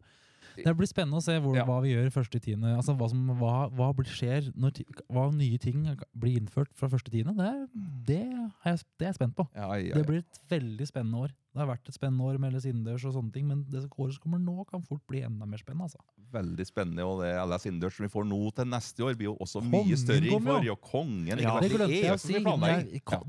[0.64, 1.64] det blir spennende å se hvor, Ja.
[1.64, 2.76] hva vi gjør første tiende.
[2.76, 4.72] Altså, hva, som, hva, hva blir- skjer når
[5.10, 5.84] Hva nye ting
[6.16, 7.34] blir innført fra første tiende.
[7.36, 7.68] Det,
[8.06, 8.22] det,
[8.64, 9.48] er det er jeg spent på.
[9.54, 11.34] Ja, ja, Det blir et veldig spennende år.
[11.56, 14.12] Det har vært et spennende år med LS innendørs og sånne ting, men det året
[14.12, 15.86] som kommer nå, kan fort bli enda mer spennende.
[15.88, 15.98] Altså.
[16.34, 19.36] Veldig spennende, og det LS innendørs som vi får nå til neste år, blir jo
[19.40, 20.66] også Kongen mye større kommer innenfor.
[20.66, 20.72] jo.
[20.72, 21.60] Og kongen, ikke Ja.
[21.60, 22.32] Det glemte jeg å si.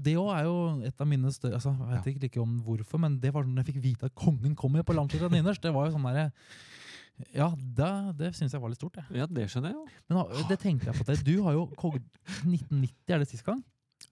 [0.04, 1.72] Det òg er jo et av mine større altså,
[2.04, 4.84] Jeg vet ikke om hvorfor, men det var når jeg fikk vite at kongen kommer
[4.84, 5.62] på landslaget innerst.
[5.62, 6.32] Det var jo sånn derre
[7.34, 9.00] Ja, det, det syns jeg var litt stort.
[9.02, 9.06] Jeg.
[9.24, 9.88] Ja, det skjønner jeg jo.
[10.10, 11.08] Men ha- det tenkte jeg på.
[11.08, 11.18] Det.
[11.26, 12.04] Du har jo kogd
[12.46, 13.64] 1990, er det sist gang?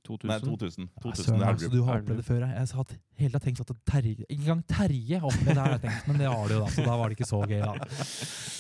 [0.06, 0.26] 2000.
[0.30, 0.88] Nei, 2000.
[1.02, 2.40] 2000 Søren, er altså, du har opplevd det før.
[2.42, 5.74] Jeg, jeg har hatt- hele tenkt at Terje Ikke engang Terje har opplevd det, har
[5.76, 6.70] jeg tenkt, men det har du jo, da.
[6.74, 7.62] Så da var det ikke så gøy.
[7.62, 7.74] da.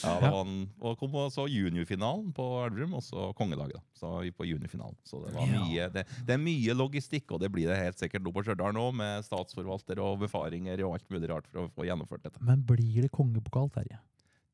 [0.05, 0.53] Ja, det var en,
[0.85, 3.73] og kom også juniorfinalen på Elverum, og så kongelaget.
[3.81, 3.83] da.
[3.97, 4.97] Så vi på juniorfinalen.
[5.05, 5.65] Så det, var Ja.
[5.65, 8.73] mye, det, det er mye logistikk, og det blir det helt sikkert nå på Stjørdal
[8.77, 12.41] nå, med statsforvalter og befaringer og alt mulig rart for å få gjennomført dette.
[12.45, 13.97] Men blir det kongepokal, Terje?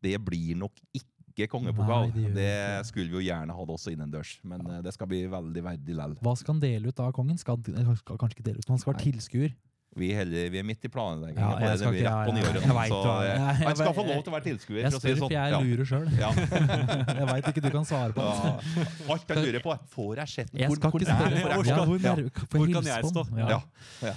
[0.01, 2.09] Det blir nok ikke kongepokal.
[2.11, 4.81] Nei, det det skulle vi jo gjerne hatt også innendørs, men ja.
[4.81, 6.15] det skal bli veldig verdig lell.
[6.21, 7.37] Hva skal han dele ut da, kongen?
[7.39, 9.53] Skal, han- skal kanskje ikke dele ut, han skal være tilskuer.
[9.91, 11.35] Vi er, heller, vi er midt i planleggingen.
[11.43, 13.93] Ja, jeg skal det ikke- ja, på jeg- jeg vet så, eh, jeg- jeg- skal
[13.93, 14.77] få lov til å være tilskuer.
[14.81, 15.19] Jeg det spør, sånn.
[15.19, 16.07] for jeg lurer sjøl.
[16.15, 16.29] Ja.
[17.19, 18.23] Jeg veit ikke du kan svare på.
[18.23, 18.59] Ja.
[19.11, 20.51] Alt jeg lurer på, er får jeg sett?
[20.51, 21.01] Hvor- hvor
[21.67, 22.15] Ja, hvor Ja.
[22.15, 23.23] Hvor kan jeg stå?
[23.35, 23.47] Ja.
[23.49, 23.59] Ja.
[24.01, 24.13] Ja.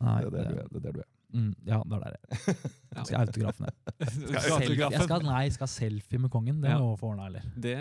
[0.00, 1.17] Det er der du det- er.
[1.28, 1.36] Det.
[1.38, 2.14] Mm, ja, det er der
[2.96, 3.66] jeg skal autografen.
[3.68, 4.30] jeg.
[4.32, 6.62] Jeg skal, nei, jeg skal selfie med kongen.
[6.62, 6.78] Det Ja.
[6.80, 7.42] må jeg få ordna, eller?
[7.60, 7.74] Det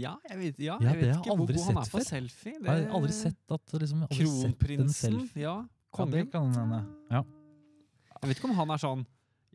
[0.00, 2.54] Ja, jeg vet, ja, Ja, jeg vet ikke hvor god han er for selfie.
[2.56, 5.20] Det, Jeg har aldri sett at liksom, aldri sett en Kronprinsen.
[5.20, 5.42] selfie.
[5.42, 5.56] Ja,
[5.98, 6.86] Ja, det kan hende.
[7.10, 7.22] Ja.
[8.22, 9.04] Jeg vet ikke om han er sånn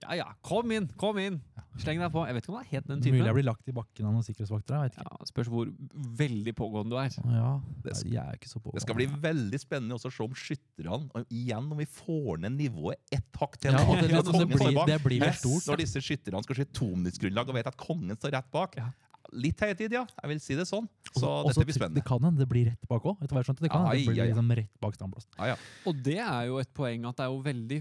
[0.03, 1.39] Ja ja, kom inn, kom inn!
[1.77, 2.23] Sleng deg på.
[2.25, 3.35] Jeg vet ikke om det er helt den Mulig jeg typen.
[3.37, 4.73] blir lagt i bakken av noen sikkerhetsvakter.
[4.77, 5.05] Jeg vet ikke.
[5.11, 5.69] Ja, spørs hvor
[6.17, 7.17] veldig pågående du er.
[7.37, 7.51] Ja,
[7.85, 8.77] Det jeg er ikke så pågående.
[8.79, 12.41] Det skal bli veldig spennende også å se om skytterne og igjen om vi får
[12.45, 13.71] ned nivået ett hakk til.
[13.77, 15.67] Ja, det, det- Når det blir- det blir stort.
[15.69, 18.75] Når disse skytterne skal skyte tominuttsgrunnlag og vet at kongen står rett bak.
[18.77, 18.89] Ja.
[19.33, 20.05] Litt høytid, ja.
[20.23, 20.87] Jeg vil si det sånn.
[21.11, 21.95] Så Også- dette blir spennende.
[21.95, 23.17] Det kan hende det blir rett bak òg.
[23.21, 23.61] Etter hva jeg skjønte.
[23.65, 25.29] Det kan hende det blir liksom rett bak standplassen.
[25.37, 25.55] Ja, ja.
[25.85, 27.79] Og det er jo et poeng at det er jo veldig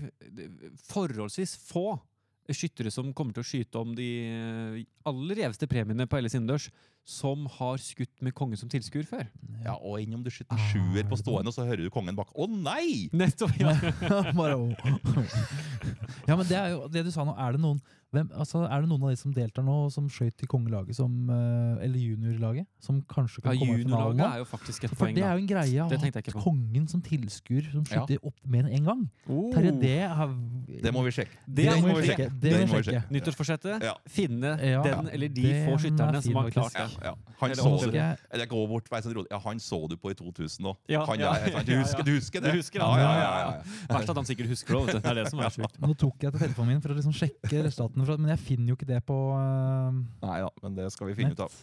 [0.88, 2.00] forholdsvis få
[2.48, 6.68] skyttere som kommer til å skyte om de aller gjeveste premiene på LS innendørs,
[7.06, 9.28] som har skutt med kongen som tilskuer før.
[9.62, 11.90] ja, Og enn om du skyter Ah, sjuer er på stående, og så hører du
[11.94, 12.32] kongen bak.
[12.34, 13.06] Å nei!
[13.14, 13.54] Nettopp!
[13.62, 13.76] Ja.
[14.38, 14.74] Bare oh.
[16.26, 17.36] Ja, men det er jo det du sa nå.
[17.38, 17.78] Er det noen
[18.14, 21.10] hvem, altså, Er det noen av de som deltar nå, som skøyt i kongelaget, som,
[21.30, 25.00] eh, eller juniorlaget, som kanskje Ja, komme i finalen Juniorlaget er jo faktisk et For
[25.04, 26.44] poeng, det er jo en greie å Det ha tenkte jeg ikke på.
[26.46, 28.04] kongen som tilskuer, som Ja.
[28.22, 29.02] opp mer enn én gang.
[29.28, 29.50] Oh.
[29.52, 31.36] Terje, det har Det må vi sjekke.
[31.46, 32.30] Det må vi sjekke.
[32.30, 32.84] sjekke.
[32.86, 33.02] Sjekke.
[33.10, 33.82] Nyttårsforsettet.
[33.82, 33.94] Ja.
[34.08, 36.95] Finne Ja, den eller de få er skytterne som har klart det.
[37.04, 37.12] Ja.
[37.40, 37.96] Han så du.
[37.96, 39.28] jeg, Eller gå bort, sånn rolig.
[39.32, 40.78] Ja, han så du på i 2000 òg.
[40.92, 42.06] Ja, ja, ja, du, ja, husker, ja.
[42.08, 42.54] du husker det?
[42.54, 43.92] Du husker ja, han, ja, ja, ja, ja, ja.
[43.92, 44.96] Verst at han sikkert husker det.
[44.96, 45.78] Det er det som er sjukt.
[45.82, 48.78] nå tok jeg til telefonen min for å liksom sjekke resultatene, men jeg finner jo
[48.78, 51.40] ikke det på uh, Nei da, men det skal vi finne nett.
[51.40, 51.62] ut av.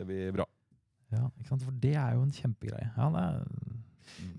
[0.00, 0.46] Det blir bra.
[1.10, 1.66] Ja, ikke sant?
[1.66, 2.92] For det er jo en kjempegreie.
[2.94, 3.44] Ja, det er,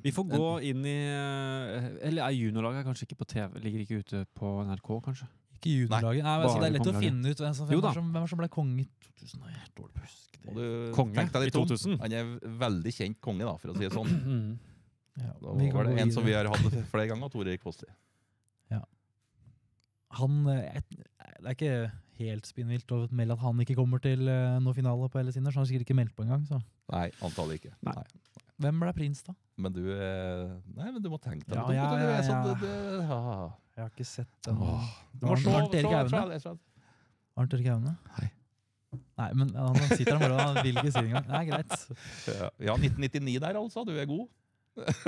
[0.04, 3.60] Vi får gå inn i eh, Eller er juniorlaget kanskje ikke på TV?
[3.63, 5.28] Ligger ikke ute på NRK, kanskje?
[5.62, 6.26] Ikke juniorlaget.
[6.26, 8.34] Nei, altså, det er lett å finne ut hvem som, hvem, er som, hvem er
[8.34, 8.88] som ble konge i
[9.21, 9.45] 2000.
[9.45, 10.54] Nei, Jeg er dårlig på huske det.
[10.58, 11.97] du, Konge i 2000.
[12.02, 14.13] Han er veldig kjent konge, da, for å si det sånn.
[15.19, 17.89] Ja, Da var det en som vi har hatt flere ganger, Tor Erik Fossli.
[20.17, 21.76] Han, jeg, det er ikke
[22.21, 25.44] helt spinnvilt å melde at han ikke kommer til noen noe finale på LS så
[25.46, 26.44] Han har sikkert ikke meldt på engang.
[26.92, 27.71] Nei, antallet ikke.
[27.88, 27.96] Nei.
[27.96, 28.21] Nei.
[28.62, 29.34] Hvem ble prins, da?
[29.62, 32.54] Men du eh, Nei, men du må tenke deg Ja, litt om, ja, sånn, ja.
[32.54, 33.50] det- det- ja.
[33.78, 34.58] Jeg har ikke sett den.
[34.62, 36.60] Åh, Du må slå, Arnt Erik Aune?
[37.38, 37.96] Arnt Erik Aune?
[39.18, 41.28] Nei, men han sitter der bare og vil ikke si det engang.
[41.32, 41.76] Nei, greit.
[42.60, 43.86] Ja, 1999 der, altså.
[43.88, 44.28] Du er god.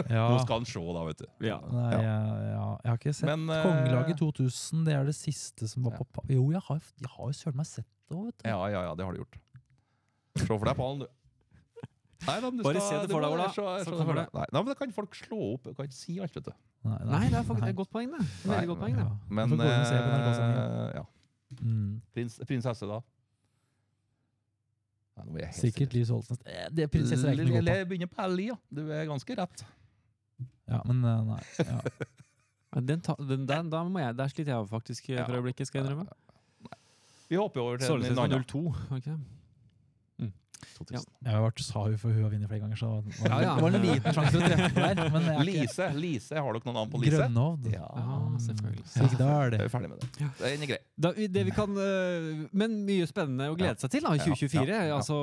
[0.10, 0.24] Ja.
[0.32, 1.26] Nå skal han se, da, vet du.
[1.48, 1.58] Ja.
[1.72, 2.02] Nei, Ja.
[2.54, 4.86] ja, jeg har ikke sett Men, eh, Kongelaget 2000.
[4.86, 5.98] Det er det siste som var Ja.
[6.04, 8.50] på Jo, jeg har, jeg har jo søren meg sett det òg, vet du.
[8.50, 9.38] Ja, ja, ja, det har du gjort.
[10.38, 11.08] Se for deg pallen, du.
[12.24, 14.46] Nei, da, Bare skal, se det for deg, Ola.
[14.54, 15.66] Nei, men da kan folk slå opp.
[15.68, 16.54] Du kan ikke si alt, vet du.
[16.84, 18.28] Nei, nei, nei det er faktisk et godt poeng, det.
[18.44, 19.08] Veldig godt poeng, det.
[19.30, 21.04] Men, men eh, ja.
[21.60, 21.90] Mm.
[22.16, 23.02] Prins, prinsesse, da?
[25.22, 26.40] Nei, Sikkert Liv Holsen.
[26.48, 27.88] Eh, det er prinsesser jeg ikke noe på.
[27.92, 28.58] begynner på L, ja.
[28.74, 29.66] Du er ganske rett.
[30.72, 31.42] Ja, men eh, nei.
[31.60, 31.80] Ja.
[32.90, 35.84] den ta, den, den, da må jeg, der sliter jeg faktisk eh, for øyeblikket, skal
[35.84, 36.08] jeg innrømme.
[37.30, 38.64] Vi håper jo over til Solseth 02.
[38.98, 39.18] Okay.
[40.80, 40.96] 2000.
[40.96, 41.04] Ja.
[41.28, 43.54] Jeg har vært sau for hun har vunnet flere ganger, så det var, ja, ja.
[43.64, 45.02] var en liten sjanse å treffe der.
[45.14, 45.46] Men ikke...
[45.50, 47.20] Lise, Lise, har dere noen navn på Lise?
[47.20, 47.70] Grønnovd.
[47.74, 48.86] Ja, ah, selvfølgelig.
[48.94, 49.56] Sigdal.
[49.56, 49.60] Ja.
[49.60, 50.30] Er vi ferdig med det.
[50.40, 52.50] Det er en grei.
[52.64, 54.82] men mye spennende å glede seg til da, i 2024.
[54.98, 55.20] Altså,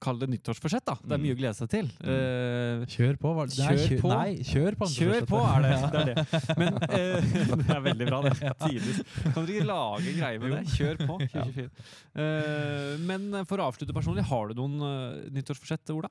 [0.00, 0.86] Kall det nyttårsforsett.
[0.86, 0.96] da.
[1.02, 1.90] Det er mye å glede seg til.
[2.00, 2.10] Mm.
[2.14, 3.34] Eh, kjør på.
[3.38, 3.58] Var det?
[3.58, 4.12] Kjør, kjør på.
[4.14, 4.90] Nei, kjør på.
[4.94, 5.72] Kjør på er det.
[5.94, 6.42] det, er det.
[6.60, 8.54] Men uh, det er veldig bra, det.
[8.64, 8.96] Tidlig.
[9.22, 10.62] Kan dere ikke lage greier med det?
[10.76, 11.18] Kjør på.
[11.30, 11.68] 2024.
[12.16, 16.10] Uh, eh, men for å avslutte personlig, har du noen uh, nyttårsforsett, Ola?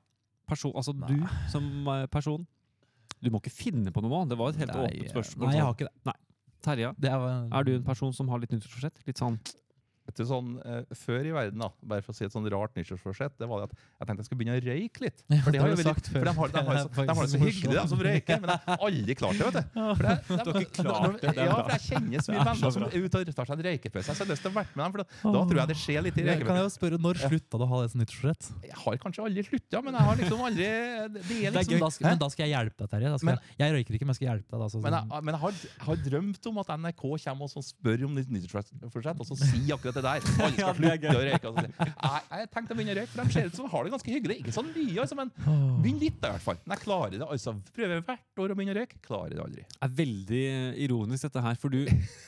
[0.50, 1.14] Person, altså Nei.
[1.14, 2.44] du som uh, person?
[3.20, 4.20] Du må ikke finne på noe nå.
[4.30, 5.48] Det var et helt Nei, åpent spørsmål.
[5.48, 6.16] Nei, jeg har ikke det.
[6.60, 9.00] Terje, det er, er du en person som har litt nyttårsforsett?
[9.08, 9.38] Litt sånn
[10.08, 13.36] Vet sånn, eh, før i verden, da, bare for å si et sånn rart nyttårsforsett,
[13.38, 15.20] det var det at jeg tenkte jeg skulle begynne å røyke litt.
[15.44, 17.28] For, de har jo veldig, for de har, de har, det så, er de har
[17.28, 19.46] det så hyggelig, de som røyker, men jeg har aldri klart det.
[19.46, 19.78] vet du.
[20.00, 22.42] For det, de, har ikke det, det er Ja, for jeg kjenner så mye Det
[22.42, 24.06] er venner som er ute og tar seg en røykepause.
[24.10, 25.78] Så jeg har lyst til å være med dem, for da, da tror jeg det
[25.84, 26.50] skjer litt i røykepausen.
[26.50, 28.50] kan jeg jo spørre, Når slutta du å ha det som nyttårsforsett?
[28.66, 32.08] Jeg har kanskje aldri slutta, men jeg har liksom aldri Det er liksom da, skal,
[32.08, 32.10] Hæ?
[32.10, 33.14] men da skal jeg hjelpe deg, Terje.
[33.14, 34.64] Da jeg, jeg røyker ikke, men jeg skal hjelpe deg.
[34.64, 37.66] Da, så, Men jeg, men jeg, har, jeg har drømt om at NRK kommer og
[37.70, 40.24] spør om nyttårsforsett, og så sier akkurat det der.
[40.46, 41.52] Alle skal slutte å røyke.
[41.80, 43.94] Jeg, jeg tenkte å begynne å røyke, for de ser ut som de har det
[43.94, 44.38] ganske hyggelig.
[44.42, 45.32] Ikke sånn mye, altså, men
[45.84, 46.60] begynn litt, da, i hvert fall.
[46.64, 47.22] Men jeg klarer det.
[47.26, 47.54] altså.
[47.76, 49.00] Prøver hvert år å begynne å røyke.
[49.06, 49.64] Klarer det aldri.
[49.70, 50.42] Det er veldig
[50.86, 51.60] ironisk, dette her.
[51.60, 51.80] For du,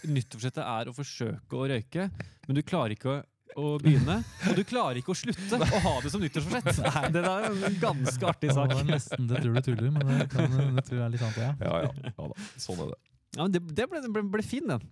[0.08, 2.08] nyttårsforsettet er å forsøke å røyke,
[2.48, 3.18] men du klarer ikke å,
[3.58, 4.18] å begynne.
[4.50, 6.82] Og du klarer ikke å slutte å ha det som nyttårsforsett.
[7.14, 8.72] Det er en ganske artig sak.
[8.72, 11.40] det nesten det tror du tuller, men det, kan, det tror jeg er litt sant.
[11.40, 11.52] Ja.
[11.60, 12.12] Ja, ja.
[12.12, 12.50] ja da.
[12.60, 13.00] Sånn er det.
[13.32, 14.82] Ja, men det det ble, ble, ble fin, den.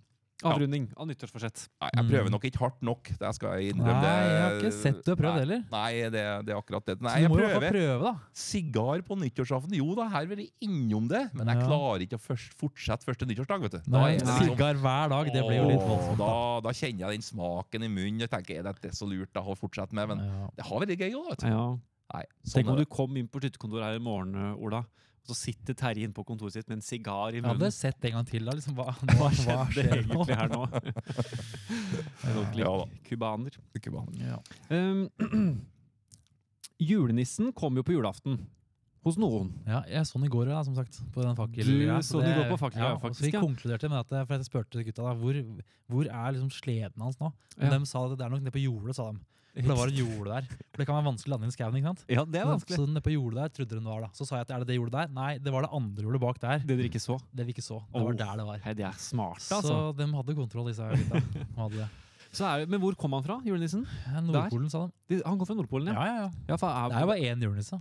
[0.49, 1.67] Avrunding av nyttårsforsett.
[1.83, 3.11] Nei, jeg prøver nok ikke hardt nok.
[3.21, 4.01] Det skal jeg innrømme.
[4.01, 5.61] Nei, jeg har ikke sett du har prøvd heller.
[5.75, 6.95] Nei, det, det er akkurat det.
[6.97, 7.67] Så Nei, du jeg må i prøver.
[7.77, 8.13] prøve, da.
[8.45, 9.77] Sigar på nyttårsaften.
[9.77, 11.23] Jo da, her vil jeg innom det.
[11.37, 13.91] Men jeg klarer ikke å først, fortsette første nyttårsdag, vet du.
[13.93, 16.19] Nei, Nei, det Sigar hver dag, det blir jo litt voldsomt.
[16.25, 16.33] Da,
[16.65, 19.59] da kjenner jeg den smaken i munnen og tenker er dette så lurt da, å
[19.59, 20.09] fortsette med.
[20.15, 20.49] Men Ja.
[20.57, 21.51] det har vært gøy òg, vet du.
[21.53, 21.67] Ja.
[22.11, 24.81] Nei, sånn Tenk om du kom inn på skytterkontoret her i morgen, Ola,
[25.31, 27.55] så sitter Terje inne på kontoret sitt med en sigar i munnen.
[27.55, 28.55] Jeg hadde sett en gang til, da.
[28.59, 30.23] Liksom, hva, Hva hva, hva skjedde nå?
[30.27, 30.63] egentlig her nå?
[32.31, 32.71] En ordentlig Ja.
[34.21, 34.39] Ja.
[34.71, 35.61] Um,
[36.91, 38.43] julenissen kom jo på julaften.
[39.01, 39.47] Hos noen.
[39.65, 40.99] Ja, jeg så den i går, da, som sagt.
[41.15, 41.65] På den fakkel.
[41.65, 43.41] Du så den i det- går på fakkel, ja, så faktisk, Vi ja.
[43.41, 45.39] konkluderte med at for jeg spurte gutta da, hvor,
[45.89, 47.31] hvor er liksom sleden hans nå.
[47.33, 47.71] Og Ja.
[47.79, 49.19] De sa at det er nok nede på jordet, sa de.
[49.55, 50.45] For det var en jorde der.
[50.71, 51.75] For det kan være vanskelig å lande i skauen.
[51.81, 52.05] ikke sant?
[52.09, 52.77] Ja, det er Så, vanskelig.
[52.79, 54.09] så nede på jordet der trodde de det var da.
[54.15, 55.09] Så sa jeg at er det det jordet der?
[55.17, 56.59] Nei, det var det andre jordet bak der.
[56.63, 57.17] Det dere ikke så.
[57.35, 57.81] Det vi ikke så.
[57.91, 58.05] Det Oh.
[58.07, 58.59] var der det var.
[58.63, 59.97] Hei, de er smarte, Så altså.
[59.97, 61.21] de hadde kontroll, disse gutta.
[61.35, 61.89] De Hadde det.
[62.31, 63.81] Så er, men hvor kom han fra, julenissen?
[64.07, 65.17] Ja, Nordpolen, sa de.
[65.27, 66.13] Han kom fra Nordpolen, Ja, ja?
[66.15, 66.29] ja, ja.
[66.53, 67.79] Ja, for, Det er jo bare én julenisse.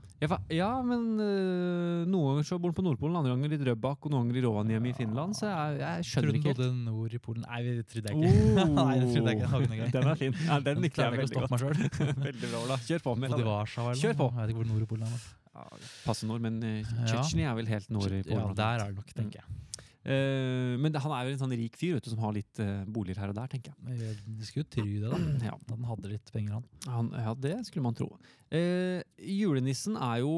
[0.58, 4.10] ja, men øh, noen ganger så bor han på Nordpolen, andre ganger i Drøbak og
[4.16, 5.38] noen ganger i Rovaniemi i Finland.
[5.38, 6.58] Så jeg, jeg skjønner Trodde ikke helt.
[6.64, 7.46] bodde nord i Polen.
[7.46, 8.66] Nei, det trodde jeg ikke.
[8.80, 9.52] Nei, det trodde jeg ikke.
[9.54, 9.94] Var.
[10.00, 10.34] Den er fin.
[10.50, 11.52] Ja, den likte jeg jeg veldig godt.
[11.54, 12.20] meg.
[12.30, 12.80] Veldig bra, Ola.
[12.90, 13.46] Kjør på med det.
[13.46, 14.32] Warszawa eller Kjør på.
[14.34, 15.24] Jeg vet ikke hvor nord i Polen er.
[15.60, 15.66] Ja,
[16.10, 17.06] Passe nord, men Ja.
[17.06, 19.58] Tsjetsjenia er vel helt nord i Ja, der er det nok, tenker jeg.
[20.06, 22.86] Eh, men han er jo en sånn rik fyr vet du, som har litt eh,
[22.88, 23.98] boliger her og der, tenker jeg.
[24.00, 25.18] Jeg skulle jo tro det, da.
[25.50, 26.68] Ja, At han hadde litt penger, han.
[26.94, 28.08] han, ja det skulle man tro.
[28.50, 30.36] Eh, julenissen er jo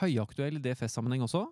[0.00, 1.44] høyaktuell i DFS-sammenheng også.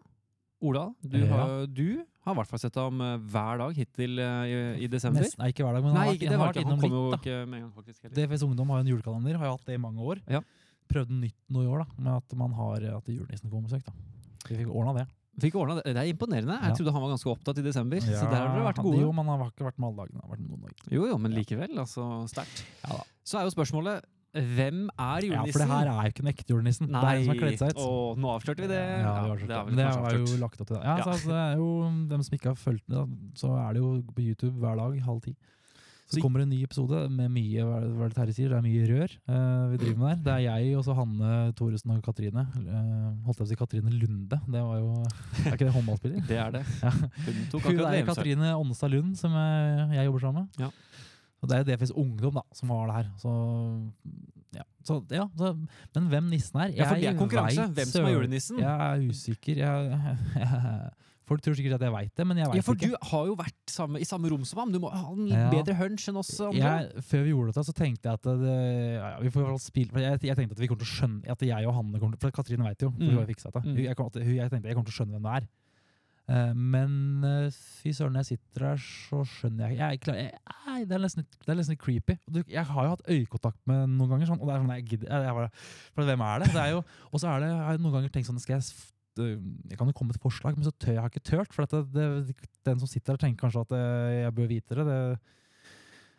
[0.65, 1.29] Ola, du, Ja.
[1.33, 1.85] har, du
[2.25, 5.25] har i hvert fall sett ham eh, hver dag hittil i, i desember.
[5.25, 7.29] Nesten, nei, ikke hver dag, men Nei, han har, ikke, han har vært innom litt.
[7.29, 7.37] da.
[7.61, 8.11] gang, faktisk.
[8.17, 10.21] DFS Ungdom har jo en julekalender, har jo hatt det i mange år.
[10.33, 10.41] Ja.
[10.91, 13.85] Prøvde nytt nå i år, da, med at man har at julenissen kommer på besøk.
[13.89, 13.93] da.
[14.49, 15.07] Vi fikk ordna det.
[15.43, 15.95] Fikk ordnet det.
[15.97, 16.57] det er imponerende.
[16.69, 18.01] Jeg trodde han var ganske opptatt i desember.
[18.05, 19.03] så der har dere vært gode.
[19.03, 20.21] Jo, men han har ikke vært med alle dagene.
[20.21, 20.95] Han har vært med noen dager.
[20.97, 21.77] Jo, jo, men likevel.
[21.85, 22.65] Altså, sterkt.
[22.87, 23.03] Ja.
[23.27, 25.49] Så er jo spørsmålet hvem er julenissen?
[25.49, 26.87] Ja, for det her er jo ikke den ekte julenissen.
[26.87, 27.81] Det er Nei, en som har kledd seg ut.
[27.83, 28.79] Å, nå avslørte vi det.
[28.79, 29.49] Ja, det, var det
[29.81, 30.83] det kanskje er jo lagt opp til det.
[30.85, 31.03] Ja, Ja.
[31.03, 31.71] Så, altså, det er jo
[32.13, 35.25] Dem som ikke har fulgt med, så er det jo på YouTube hver dag halv
[35.25, 35.35] ti.
[36.11, 38.49] Så kommer det en ny episode med mye hva er det- er det Terje sier,
[38.51, 40.23] det er mye rør uh, vi driver med der.
[40.27, 42.45] Det er jeg og så Hanne Thoresen og Katrine.
[42.57, 44.41] Uh, holdt jeg på å si Katrine Lunde.
[44.51, 44.91] Det var jo
[45.47, 46.25] Er ikke det håndballspiller?
[46.31, 46.65] Det er det.
[46.83, 46.91] Ja.
[46.91, 48.11] Hun tok akkurat er VM-sølv.
[48.11, 50.61] Katrine Onstad Lund, som jeg, jeg jobber sammen med.
[50.67, 50.71] Ja.
[51.41, 53.07] Og det er DFS Ungdom da, som har det her.
[53.23, 53.31] Så
[54.59, 55.55] ja, Så, ja, så,
[55.95, 57.65] men hvem nissen er Ja, for det er konkurranse.
[57.71, 58.59] vet Hvem som er julenissen.
[58.59, 59.63] Jeg er usikker.
[59.63, 60.17] Jeg,
[61.31, 62.91] folk tror sikkert at jeg veit det, men jeg veit Ja, for ikke.
[62.91, 64.73] du har jo vært samme, i samme rom som ham.
[64.75, 65.47] Du må ha en Ja.
[65.55, 66.59] bedre hunch enn oss andre.
[66.61, 68.59] jeg, før vi gjorde dette, så tenkte jeg at det,
[68.99, 71.41] ja, vi får spille for jeg, jeg tenkte at vi kommer til å skjønne At
[71.47, 73.09] jeg og Hanne kommer til For Katrine veit jo, for Mm.
[73.15, 73.63] hun har fiksa det.
[73.65, 73.77] Mm.
[73.87, 75.49] Jeg, kom, jeg tenkte jeg kommer til å skjønne hvem det er.
[76.31, 77.51] Uh, men eh,
[77.83, 80.31] fy søren, når jeg sitter her, så skjønner jeg jeg, klar, jeg
[80.67, 82.15] Nei, det er det er nesten litt creepy.
[82.31, 84.85] Du, jeg har jo hatt øyekontakt med noen ganger, sånn, og det er sånn jeg
[84.93, 85.51] gidder jeg, jeg bare,
[85.97, 86.53] For hvem er det?
[86.55, 88.69] det er jo, og så er det, jeg har noen ganger tenkt sånn skal jeg,
[89.19, 91.55] jeg kan jo komme med et forslag, men så tør jeg har ikke tørt.
[91.55, 92.37] For det, det,
[92.67, 94.87] den som sitter her, tenker kanskje at eh, jeg bør vite det.
[94.87, 95.01] det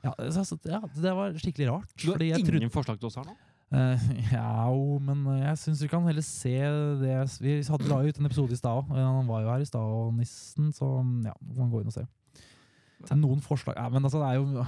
[0.02, 1.96] ja, så, så- ja, det var skikkelig rart.
[2.02, 3.38] Du har ingen trodde, forslag til oss her nå?
[3.72, 3.96] Uh,
[4.34, 6.52] ja, jo, men jeg syns vi kan heller se
[7.00, 8.90] det Vi hadde la ut en episode i stad òg.
[8.98, 10.90] Han var jo her i stad, og nissen, så
[11.24, 12.04] ja, man kan gå inn og se.
[13.16, 14.66] Noen forslag ja, Men altså, det er jo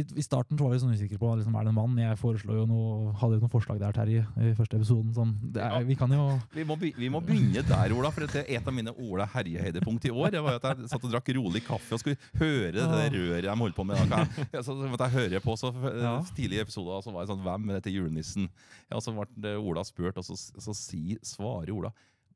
[0.00, 1.98] I starten så var vi sånn usikre på liksom, er det en mann.
[2.00, 5.12] Jeg foreslo jo noe, hadde jo noen forslag der, Terje, i første episoden.
[5.16, 8.12] Sånn, det er, vi kan jo Vi må, vi må begynne der, Ola.
[8.14, 10.32] For det er et av mine Ola Herje-høydepunkt i år.
[10.36, 13.18] Det var jo at Jeg satt og drakk rolig kaffe og skulle høre det der
[13.18, 14.00] røret de holdt på med.
[14.02, 16.14] Jeg, jeg, så måtte jeg høre på så eh, Ja.
[16.36, 18.48] Tidlig i episoden så var jeg sånn Hvem er dette julenissen?
[18.90, 21.92] Ja, Så ble det Ola spurt, og så, så si, svarer Ola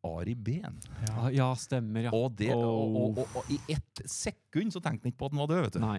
[0.06, 0.76] Ari Behn.
[1.08, 2.12] Ja, ja stemmer, ja.
[2.14, 5.34] Og, det, og, og, og, og i ett sekund så tenkte han ikke på at
[5.34, 5.62] han var død.
[5.66, 5.82] vet du.
[5.82, 5.98] Nei.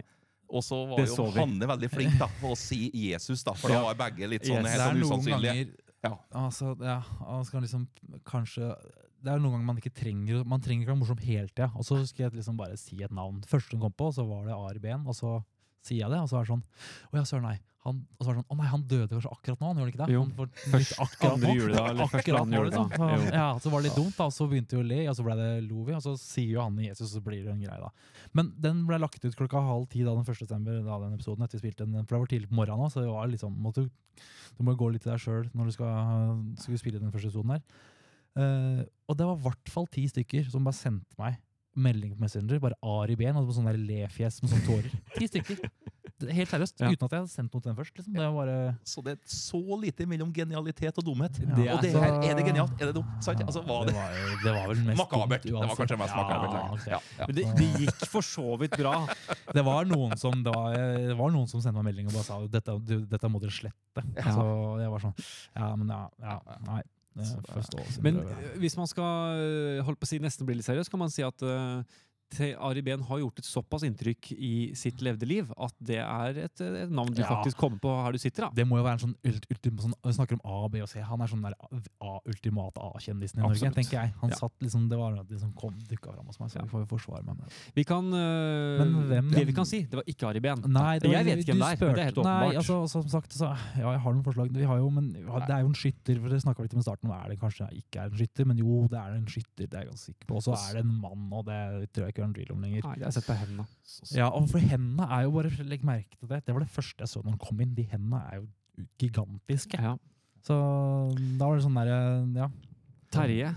[0.50, 1.26] Og så var Det jo så.
[1.36, 3.82] Hanne veldig flink da, på å si Jesus, da, for Ja.
[3.82, 4.78] da var begge litt sånn Yes.
[4.78, 5.74] helt sånn usannsynlige.
[6.04, 6.14] Ja.
[6.32, 7.88] Altså, ja, altså liksom
[8.24, 8.76] kanskje
[9.24, 11.72] Det er noen ganger man ikke trenger Man trenger ikke være morsom hele tida.
[11.76, 13.41] Og så husker jeg liksom bare si et navn.
[13.50, 15.06] Første hun kom på, så var det Ari Behn.
[15.08, 15.43] Og så
[15.88, 16.64] sier jeg det, og så er det sånn
[17.12, 17.58] Å ja, søren, nei.
[17.88, 19.68] Han, og så er det sånn Å nei, han døde kanskje akkurat nå?
[19.72, 20.08] Han gjorde ikke det?
[20.12, 20.22] Jo.
[20.26, 22.90] Han får litt akkurat andre juledag, eller første Akkurat andre juledag.
[22.90, 23.22] liksom.
[23.24, 24.26] Så, ja, så var det litt dumt, da.
[24.28, 26.50] Og så begynte vi å le, og så ble det lo vi, og så sier
[26.52, 28.28] jo han Jesus, og så blir det en greie, da.
[28.36, 30.42] Men den ble lagt ut klokka halv ti da den 1.
[30.44, 32.92] desember, da den episoden, etter vi spilte den, for det var tidlig på morgenen òg,
[32.92, 34.26] så det var sånn måtte, du-
[34.60, 37.56] må må gå litt til deg sjøl når du skal, skal spille den første episoden
[37.56, 37.64] her.
[38.38, 41.40] Uh, og det var i hvert fall ti stykker som bare sendte meg
[41.78, 44.97] melding på Messenger, bare Ari Behn, og sånn lefjes med sånne tårer.
[45.17, 45.69] Ti stykker.
[46.17, 46.88] Helt seriøst, Ja.
[46.89, 47.93] uten at jeg hadde sendt noe til den først.
[47.99, 48.13] Liksom.
[48.17, 48.53] Det var bare
[48.89, 51.36] Så det er så lite mellom genialitet og dumhet.
[51.38, 52.73] Det og det er- her, er det genialt?
[52.82, 53.11] Er det dumt?
[53.21, 53.43] Sant?
[53.45, 55.45] Altså, var det var, jo- det var vel mest makabert?
[55.45, 56.55] dumt Det var kanskje mest makabert.
[56.57, 56.91] Ja, okay.
[56.95, 57.25] ja, ja.
[57.30, 58.95] Men det, det gikk for så vidt bra.
[59.53, 62.25] Det var noen som det var, det var noen som sendte meg melding og bare
[62.32, 64.01] sa dette, dette må dere slette.
[64.17, 64.34] Ja.
[64.34, 64.47] Så
[64.82, 65.13] jeg var sånn
[65.55, 66.82] Ja, men ja, ja nei.
[68.03, 69.03] Men øh, hvis man skal
[69.38, 71.84] øh, holde på å si nesten bli litt seriøs, kan man si at Te-
[72.38, 76.61] Ari Behn har gjort et såpass inntrykk i sitt levde liv at det er et,
[76.61, 77.28] et navn du Ja.
[77.30, 78.43] faktisk kommer på her du sitter.
[78.43, 78.49] da.
[78.53, 80.89] Det må jo være en sånn, ult, ultim, sånn Vi snakker om A, B og
[80.89, 80.99] C.
[80.99, 81.55] Han er sånn der
[82.28, 83.75] ultimate A-kjendisen i Norge, Absolutt.
[83.80, 84.13] tenker jeg.
[84.21, 84.36] Han Ja.
[84.36, 86.97] satt liksom, Det var det som kom, dukka fram hos meg, så vi får jo
[86.97, 87.53] forsvare meg med det.
[87.75, 90.61] Vi kan, øh, Men hvem- det vi kan si, det var ikke Ari Behn.
[90.67, 92.47] Nei, var- jeg vet ikke hvem det er, men det er helt åpenbart.
[92.49, 94.51] Nei, altså, som sagt, så, ja, jeg har noen forslag.
[94.51, 96.73] Vi har jo, men har- det er jo en skytter, for det snakka vi litt
[96.73, 97.11] om i starten.
[97.25, 99.80] Er det kanskje ikke er en skytter, men jo, det er en skytter, det er
[99.84, 100.36] jeg ganske sikker på.
[100.36, 102.65] Og så er det en mann, og det tror jeg ikke være en tvil om
[102.65, 102.86] lenger.
[102.88, 103.65] Nei, jeg har sett på hendene.
[104.18, 107.05] Ja, og for hendene er jo bare, legg merke til det, det var det første
[107.05, 107.76] jeg så når han kom inn.
[107.78, 108.47] De hendene er jo
[109.01, 109.80] gigantiske.
[109.82, 109.95] Ja.
[110.47, 110.57] Så
[111.38, 112.01] da var det sånn derre,
[112.38, 112.49] ja.
[113.13, 113.53] Terje,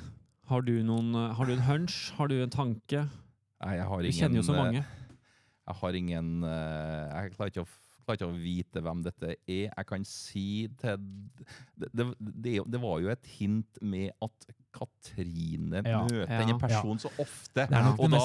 [0.50, 1.98] har du, noen, har du en hunch?
[2.16, 3.04] Har du en tanke?
[3.60, 4.82] Nei, jeg har Du kjenner jo så eh, mange.
[5.70, 9.66] Jeg har ingen eh, Jeg klarer ikke, å, klarer ikke vite hvem dette er.
[9.68, 10.46] Jeg kan si
[10.80, 11.04] til
[11.80, 16.56] Det, det, det, det var jo et hint med at Katrine Ja, møter ja, denne
[16.60, 17.66] personen så ofte.
[17.98, 18.20] Og, da,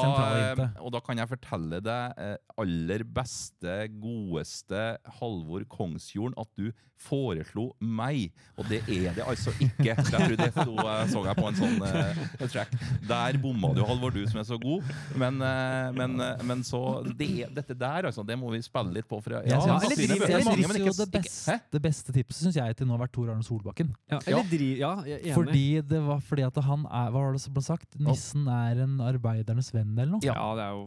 [0.54, 4.84] eh, og da kan jeg fortelle deg eh, aller beste, godeste
[5.20, 6.70] Halvor Kongsjorden at du
[7.02, 8.30] foreslo meg.
[8.60, 9.90] Og det er det altså ikke.
[9.90, 12.76] Jeg tror det sto, eh, så jeg på en sånn uh, track.
[13.10, 14.86] Der bomma du, Halvor, du som er så god.
[15.20, 19.10] Men, uh, men, uh, men så det, Dette der, altså, det må vi spille litt
[19.10, 19.20] på.
[19.24, 22.76] For, Jeg ja, eller driv- mange, synes jo det, beste, det beste tipset synes jeg
[22.80, 23.92] til nå har vært Tor Arne Solbakken.
[24.12, 25.34] Ja, eller dri, ja, jeg er enig.
[25.36, 28.00] Fordi det var fordi at han er Hva var det som ble sagt?
[28.00, 30.24] Nissen er en arbeidernes venn, eller noe?
[30.26, 30.86] ja, det er jo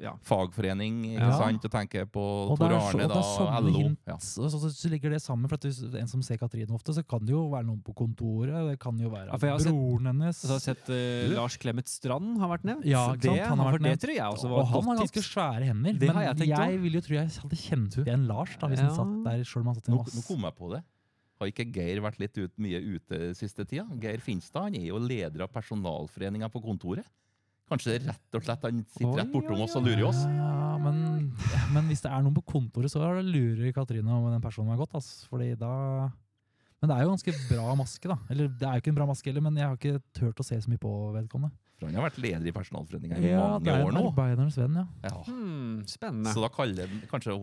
[0.00, 0.14] ja.
[0.24, 1.64] Fagforening, ikke sant?
[1.66, 3.72] Og tenker på Og Tor Arne, og det da, er sånne LO.
[3.78, 4.14] hint, Ja.
[4.14, 5.48] og så, så, så ligger det sammen.
[5.50, 7.94] For at hvis en som ser Katrine ofte, så kan det jo være noen på
[7.96, 8.54] kontoret.
[8.70, 10.36] Det kan jo være Ja, for jeg har sett- broren hennes.
[10.40, 12.84] Så har jeg sett uh, Lars Clemet Strand har vært nevnt.
[12.88, 13.36] Ja, det.
[13.46, 14.00] Han har vært nevnt.
[14.00, 15.92] det tror jeg også var og han har ganske svære hender.
[16.00, 18.68] Det men har jeg tenkt jeg vil jo tro jeg hadde kjent igjen Lars da,
[18.70, 20.26] hvis han satt der selv om han satt i Nå, en nå vass.
[20.28, 20.82] kom jeg på det.
[21.40, 23.86] Har ikke Geir vært litt ut, mye ute siste tida?
[24.02, 27.08] Geir Finstad han er jo leder av personalforeninga på kontoret.
[27.70, 30.20] Kanskje det er rett og slett han sitter rett bortom oss og lurer oss?
[30.26, 31.30] Ja, men,
[31.72, 34.96] men hvis det er noen på kontoret, så lurer Katrine om den personen har gått.
[34.98, 35.70] Altså, fordi da
[36.80, 38.16] Men det er jo ganske bra maske, da.
[38.32, 40.46] Eller det er jo ikke en bra maske heller, men jeg har ikke turt å
[40.46, 41.52] se så mye på vedkommende.
[41.80, 44.00] For han har vært leder i personalforeninga i Ja, det mange år nå.
[44.10, 44.82] arbeidernes venn, ja.
[45.04, 45.12] Ja.
[45.24, 46.32] Hmm, spennende.
[46.34, 47.36] Så da kaller han kanskje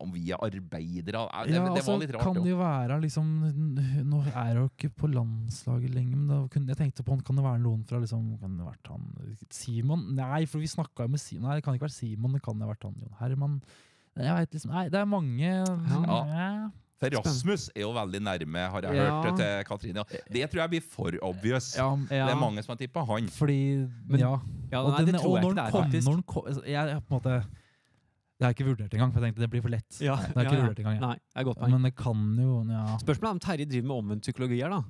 [0.00, 2.24] om vi er arbeidere det, ja, det altså, var litt rart.
[2.24, 2.60] kan det jo.
[2.62, 3.32] være liksom
[4.08, 7.44] Nå er hun ikke på landslaget lenger, men da kunne, jeg tenkte på kan det
[7.44, 9.04] være noen fra liksom Kan det vært han
[9.52, 10.06] Simon?
[10.16, 11.50] Nei, for vi snakka jo med Simon.
[11.50, 13.60] Nei, det kan ikke være Simon, det kan ha vært han Jon Herman.
[14.16, 15.76] Jeg vet liksom Nei, det er mange ja.
[16.24, 16.48] Ja.
[17.12, 19.22] For Rasmus er jo veldig nærme, har jeg Ja.
[19.22, 20.04] hørt til Katrine.
[20.32, 21.76] Det tror jeg blir for obvious.
[21.76, 23.28] Ja, ja, Det er mange som har tippa han.
[23.28, 24.38] Fordi Men- Ja.
[24.72, 26.14] ja, og, nei, den, det tror og jeg når ikke det den er, kom, når
[26.14, 27.44] den kom jeg, på en måte
[28.34, 30.00] Det har jeg ikke vurdert engang, for jeg tenkte det blir for lett.
[30.00, 30.62] Ja, Det er ikke ja, ja.
[30.66, 31.00] vurdert engang.
[31.00, 31.70] Nei, det er godt poeng.
[31.70, 32.96] Men det kan jo ja.
[32.98, 34.82] Spørsmålet er om Terje driver med omvendt psykologi her, da.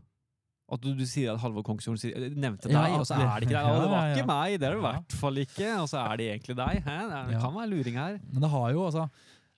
[0.72, 3.52] At du, du sier at Halvor Kongsjord nevnte deg, Ja, og så er det ikke
[3.52, 3.64] deg.
[3.68, 5.68] ja, Og det var ikke meg, det er det i hvert fall ikke.
[5.82, 6.80] Og så er det egentlig deg.
[6.86, 6.96] Hæ?
[7.04, 8.16] Det, er, det kan være luring her.
[8.32, 9.04] Men det har jo altså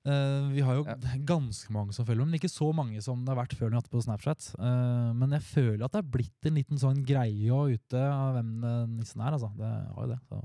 [0.07, 0.97] eh, Vi har jo Ja.
[1.27, 4.55] ganske mange som følger men ikke så mange som det har vært før på Snapchat.
[4.59, 8.53] Uh, men jeg føler at det er blitt en liten sånn greie ute av hvem
[8.97, 9.33] nissen er.
[9.37, 9.51] Altså.
[9.59, 10.21] Det har jo det.
[10.29, 10.41] Så,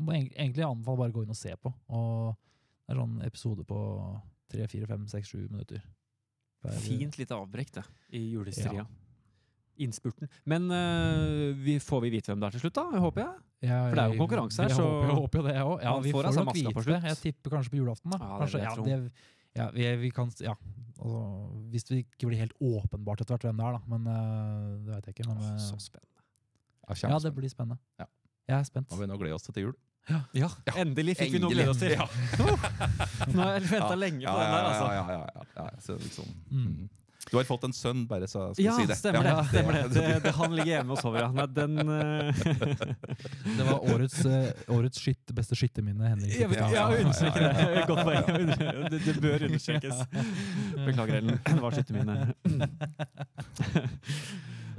[0.00, 1.72] må egentlig anbefale bare å gå inn og se på.
[1.92, 2.36] Og
[2.86, 3.80] det er sånn episode på
[4.50, 5.82] tre, fire, fem, seks, sju minutter.
[6.60, 7.84] Per- Fint lite avbrekk, det,
[8.18, 8.82] i julestria.
[8.82, 8.86] Ja.
[9.80, 10.28] Innspurten.
[10.44, 13.00] Men uh, vi, får vi vite hvem det er til slutt, da?
[13.06, 13.38] Håper jeg.
[13.60, 15.82] Ja, For det er jo konkurranse her, så- jeg håper jo det, jeg òg.
[15.84, 17.02] Ja, vi får nok vite det.
[17.10, 18.10] Jeg tipper kanskje på julaften.
[18.10, 18.18] da.
[18.18, 19.12] Ja, det kanskje, ja, det,
[19.56, 20.54] ja, vi, vi kan, ja,
[20.98, 21.20] altså,
[21.70, 23.80] hvis det ikke blir helt åpenbart etter hvert hvem det er, da.
[23.86, 25.28] Men uh, det vet jeg ikke.
[25.28, 26.06] Men, øh, så spennende.
[26.88, 27.78] Ja, ja, det blir spennende.
[28.00, 28.06] Ja.
[28.48, 28.88] Jeg er spent.
[28.90, 29.74] Nå begynner vi å glede oss til jul.
[30.34, 30.48] Ja,
[30.80, 31.92] endelig fikk vi noe å glede oss til.
[31.92, 32.06] Ja.
[33.34, 34.86] Nå har jeg venta lenge på Ja, den der, altså.
[34.96, 35.68] ja, ja, ja, ja.
[35.84, 36.88] Så liksom, Mm.
[37.30, 38.96] Du har fått en sønn, bare så skal Ja, si det.
[38.98, 39.48] stemmer Ja, det.
[39.52, 39.82] Stemmer det.
[39.94, 40.32] det, det.
[40.34, 41.28] Han ligger hjemme og sover, ja.
[41.30, 42.32] Nei, den uh...
[43.58, 46.34] Det var årets, øh, årets skytte, beste skytterminne Henrik.
[46.40, 47.84] Jeg, ja, ja, ja, ja, det.
[47.90, 48.24] Godt poeng.
[48.90, 50.02] Det, det bør understrekes.
[50.86, 51.38] Beklager, Ellen.
[51.46, 52.18] Det var skyttermine.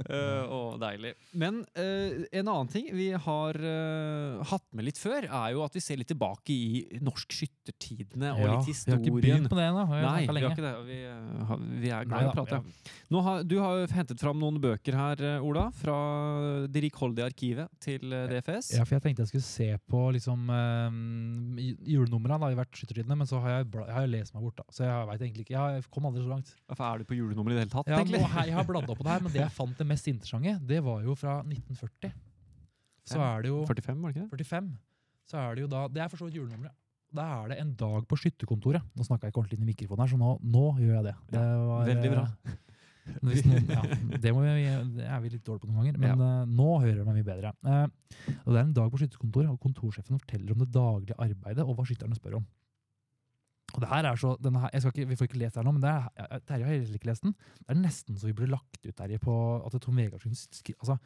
[0.08, 1.12] Uh, å, deilig.
[1.38, 5.74] Men uh, en annen ting vi har uh, hatt med litt før, er jo at
[5.76, 9.58] vi ser litt tilbake i norsk skyttertidene og Ja, litt Vi har ikke begynt på
[9.58, 9.84] det ennå.
[9.90, 10.74] vi Nei, vi har ikke det.
[10.88, 12.58] Vi, eh, har- vi er glad i å prate.
[12.58, 12.92] ja.
[13.12, 15.96] Nå har, du har hentet fram noen bøker her, eh, Ola, fra
[16.66, 18.72] det rikholdige arkivet til eh, DFS.
[18.78, 23.16] Ja, for jeg tenkte jeg skulle se på liksom um, julenumrene da, i hvert skyttertidene,
[23.16, 24.56] men så har jeg, jeg har lest meg bort.
[24.56, 24.64] da.
[24.72, 26.52] Så jeg vet egentlig ikke, jeg kom aldri så langt.
[26.70, 28.98] Hvorfor er du på julenummeret i det hele tatt, Ja, nå, jeg har bladd opp
[28.98, 32.12] på det her, men det jeg fant det mest interessante, det var jo fra 1940.
[33.12, 34.46] Så er det jo 45, var det ikke det?
[34.46, 34.72] 45.
[35.30, 36.74] Så er det jo da, det er for så vidt julenummeret.
[37.12, 38.84] Da er det en dag på skytterkontoret.
[38.96, 41.14] Nå snakka jeg ikke ordentlig inn i mikrofonen her, så nå, nå gjør jeg det.
[41.34, 42.22] det var, Veldig bra.
[42.48, 42.58] eh,
[43.26, 43.82] noen, ja,
[44.22, 44.62] det, vi,
[44.96, 47.26] det er vi litt dårlige på noen ganger, men eh, nå hører jeg meg mye
[47.26, 47.50] bedre.
[47.66, 47.84] Eh,
[48.46, 51.84] Det er en dag på skytterkontoret, og kontorsjefen forteller om det daglige arbeidet og hva
[51.90, 52.46] skytterne spør om.
[53.72, 55.66] Og det her er så, her, jeg skal ikke, Vi får ikke lest det her
[55.68, 57.34] nå, men det er, Terje har heller ikke lest den.
[57.58, 60.80] Det er nesten så vi burde lagt ut Terje på at Tom Vegard skulle skrive
[60.82, 60.98] altså,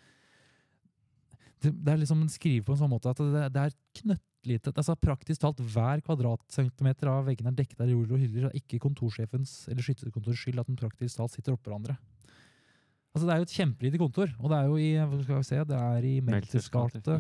[1.65, 4.97] det, det er liksom skriver på en sånn måte at det, det er knøttlite altså
[5.01, 8.49] Praktisk talt hver kvadratcentimeter av veggene er dekket av jord og hyller.
[8.49, 11.97] Det er ikke kontorsjefens eller skytterkontorets skyld at den praktisk talt sitter oppå hverandre.
[13.17, 15.61] Altså Det er jo et kjempelite kontor, og det er jo i skal vi se,
[15.65, 17.15] det er i Melters gate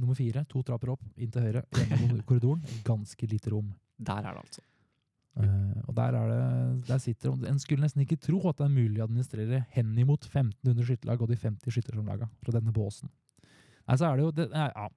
[0.00, 0.46] nummer fire.
[0.48, 2.62] To trapper opp, inn til høyre, gjennom korridoren.
[2.86, 3.68] Ganske lite rom.
[4.00, 4.64] Der er det altså.
[5.40, 8.74] Eh, og der, er det, der sitter En skulle nesten ikke tro at det er
[8.74, 13.08] mulig å administrere henimot 1500 skytterlag og de 50 skyttersamlaga fra denne båsen.
[13.88, 14.88] Nei, så er det jo det, nei, ja.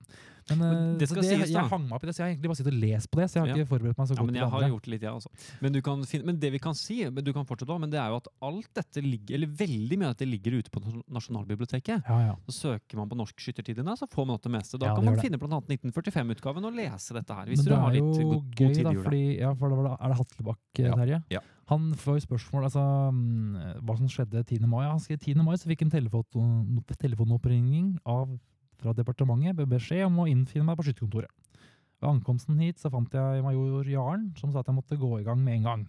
[0.46, 1.62] Men, Men eh, det skal det, sies, da.
[1.64, 3.18] Jeg hang meg opp i det, så jeg har egentlig bare sittet og lest på
[3.18, 3.26] det.
[3.32, 3.56] Så jeg har Ja.
[3.58, 5.30] ikke forberedt meg så Ja, godt men jeg har gjort det litt, jeg også.
[5.66, 7.90] Men, du kan finne, men det vi kan si, men du kan fortsette da, men
[7.90, 10.84] det er jo at alt dette ligger, eller veldig mye av dette ligger ute på
[11.10, 12.06] Nasjonalbiblioteket.
[12.06, 12.36] Ja, ja.
[12.46, 14.78] Så søker man på Norsk skyttertidene, så får man det meste.
[14.78, 17.46] Da Ja, kan man finne annet 1945-utgaven og lese dette her.
[17.50, 19.04] Hvis Men du har litt god, god tid i jula.
[19.10, 20.94] fordi ja, for da- Er det Hatlebakk, eh, Ja.
[20.94, 21.24] Terje?
[21.32, 21.40] Ja.
[21.70, 24.60] Han får spørsmål altså, mm, hva som skjedde 10.
[24.68, 24.84] mai.
[24.86, 25.42] Ja, han skrev 10.
[25.42, 28.30] mai så fikk en telefon, telefonoppringning av,
[28.86, 31.32] fra departementet med beskjed om å innfinne meg på skytterkontoret.
[32.02, 35.26] Ved ankomsten hit så fant jeg major Jaren, som sa at jeg måtte gå i
[35.26, 35.86] gang med en gang.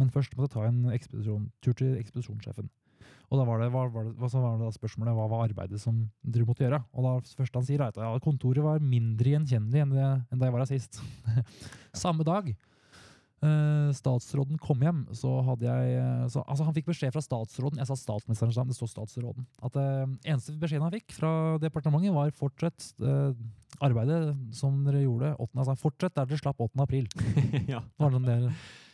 [0.00, 2.70] Men først måtte jeg ta en ekspedisjon, tur til ekspedisjonssjefen.
[3.32, 6.46] Og da var det, var, var det, var det spørsmålet hva var arbeidet som dere
[6.48, 6.82] måtte gjøre.
[6.92, 10.48] Og da første han sier, er at ja, kontoret var mindre gjenkjennelig enn, enn da
[10.48, 11.00] jeg var her sist.
[12.04, 12.52] Samme dag
[13.96, 17.88] statsråden kom hjem, så hadde jeg eh, så, Altså, han fikk beskjed fra statsråden, jeg
[17.88, 21.32] sa statsministeren, det står statsråden, at uh, eneste beskjeden han fikk fra
[21.62, 23.32] departementet, var fortsett uh,
[23.82, 25.50] arbeidet som dere gjorde 8.
[25.58, 26.78] Altså, fortsett der dere slapp 8.
[26.86, 27.10] april.
[27.72, 27.82] ja.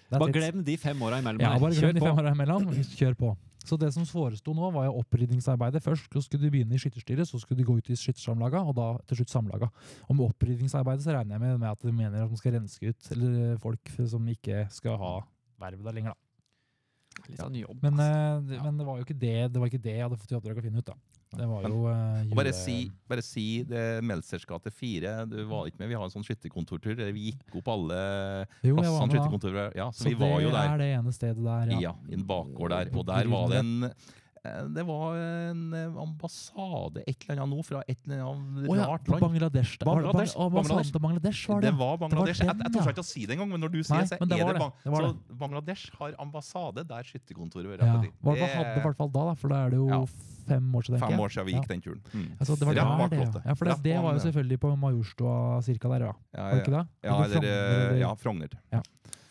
[0.08, 2.70] Det Bare glem de fem åra imellom Ja, bare glem de fem åra imellom.
[2.96, 3.34] Kjør på.
[3.68, 6.08] Så det som foresto nå, var jo opprydningsarbeidet først.
[6.14, 8.86] Så skulle de begynne i skytterstyret, så skulle de gå ut i skyttersamlaga, og da
[9.08, 9.68] til slutt samlaga.
[10.08, 12.94] Og med opprydningsarbeidet så regner jeg med, med at de mener at de skal renske
[12.94, 15.12] ut eller folk som ikke skal ha
[15.58, 16.24] verv der lenger, da.
[17.26, 17.80] Litt sånn jobb.
[17.82, 18.50] Men, ass.
[18.54, 20.36] eh, men det var jo ikke det det var ikke det jeg hadde fått i
[20.38, 20.92] oppdrag å finne ut.
[20.92, 21.17] da.
[21.36, 22.36] Det var jo uh, jule...
[22.38, 22.76] bare si,
[23.08, 25.26] bare si det Meltzers gate 4.
[25.28, 25.90] Du var ikke med.
[25.92, 27.98] Vi har en sånn skytterkontortur der vi gikk opp alle
[28.64, 29.10] Jo, plassene.
[29.12, 29.76] skytterkontorer.
[29.76, 31.92] Ja, så, Så vi var jo det er det ene stedet der, Ja, ja.
[32.08, 32.92] i en bakgård der.
[32.96, 33.92] Og der var det en
[34.74, 38.86] det var en eh, ambassade, et eller annet nå, fra et eller annet oh, ja,
[38.88, 39.22] rart land.
[39.24, 39.78] Bangladesh.
[39.80, 39.86] da.
[39.88, 40.92] Var Bangladesh, Bang- Bangladesh.
[40.98, 41.70] Bangladesh var det.
[41.70, 42.40] Det var Bangladesh.
[42.40, 44.18] den, jeg, jeg torde ikke å si det engang, men når du sier Nei, det,
[44.18, 44.62] så det er det, det.
[44.62, 48.98] Bang Det Så Bangladesh har ambassade der skytterkontoret vårt Ja, var, det hadde i hvert
[49.02, 50.00] fall da, da, for da er det jo Ja.
[50.48, 51.00] fem år siden.
[51.02, 52.02] Fem år siden vi gikk den turen.
[52.12, 52.28] Mm.
[52.40, 53.54] Altså, det var der det, ja.
[53.54, 55.34] for det, det var jo selvfølgelig på Majorstua
[55.66, 56.86] cirka der, ja, Var det ikke det?
[57.04, 58.58] ja, Eller eller, Frogner, ja, Frogner.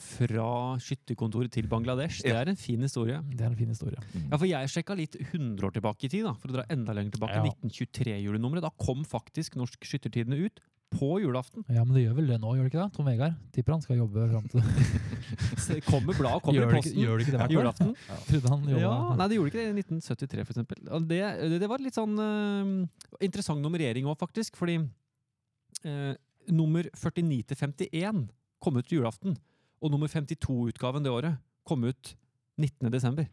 [0.08, 2.22] Fra skytterkontoret til Bangladesh.
[2.24, 2.40] Det Ja.
[2.42, 3.20] er en fin historie.
[3.30, 3.98] Det er en fin historie.
[4.32, 6.94] Ja, for Jeg sjekka litt 100 år tilbake i tid, da, for å dra enda
[6.96, 7.36] lenger tilbake.
[7.36, 7.44] Ja.
[7.44, 8.62] 1923-julenummeret.
[8.64, 11.66] Da kom faktisk Norsk Skyttertidene ut på julaften.
[11.68, 12.94] Ja, men det gjør vel det nå, gjør det ikke det?
[12.96, 13.34] Tom Vegard?
[13.52, 14.62] Tipper han skal jobbe fram til
[15.76, 17.02] det Kommer blad kommer Gjør i det posten.
[17.04, 17.90] gjør det ikke det hvert julaften.
[18.30, 20.78] Trodde han jobba Ja, nei, det gjorde ikke det i 1973, for eksempel.
[21.12, 21.20] Det,
[21.52, 22.88] det, det var litt sånn uh,
[23.20, 24.56] interessant nummerering òg, faktisk.
[24.56, 26.14] Fordi uh,
[26.48, 28.24] nummer 49 til 51
[28.64, 29.36] kom ut julaften.
[29.82, 32.16] Og nummer 52-utgaven det året kom ut
[32.58, 32.90] 19.
[32.94, 33.28] desember.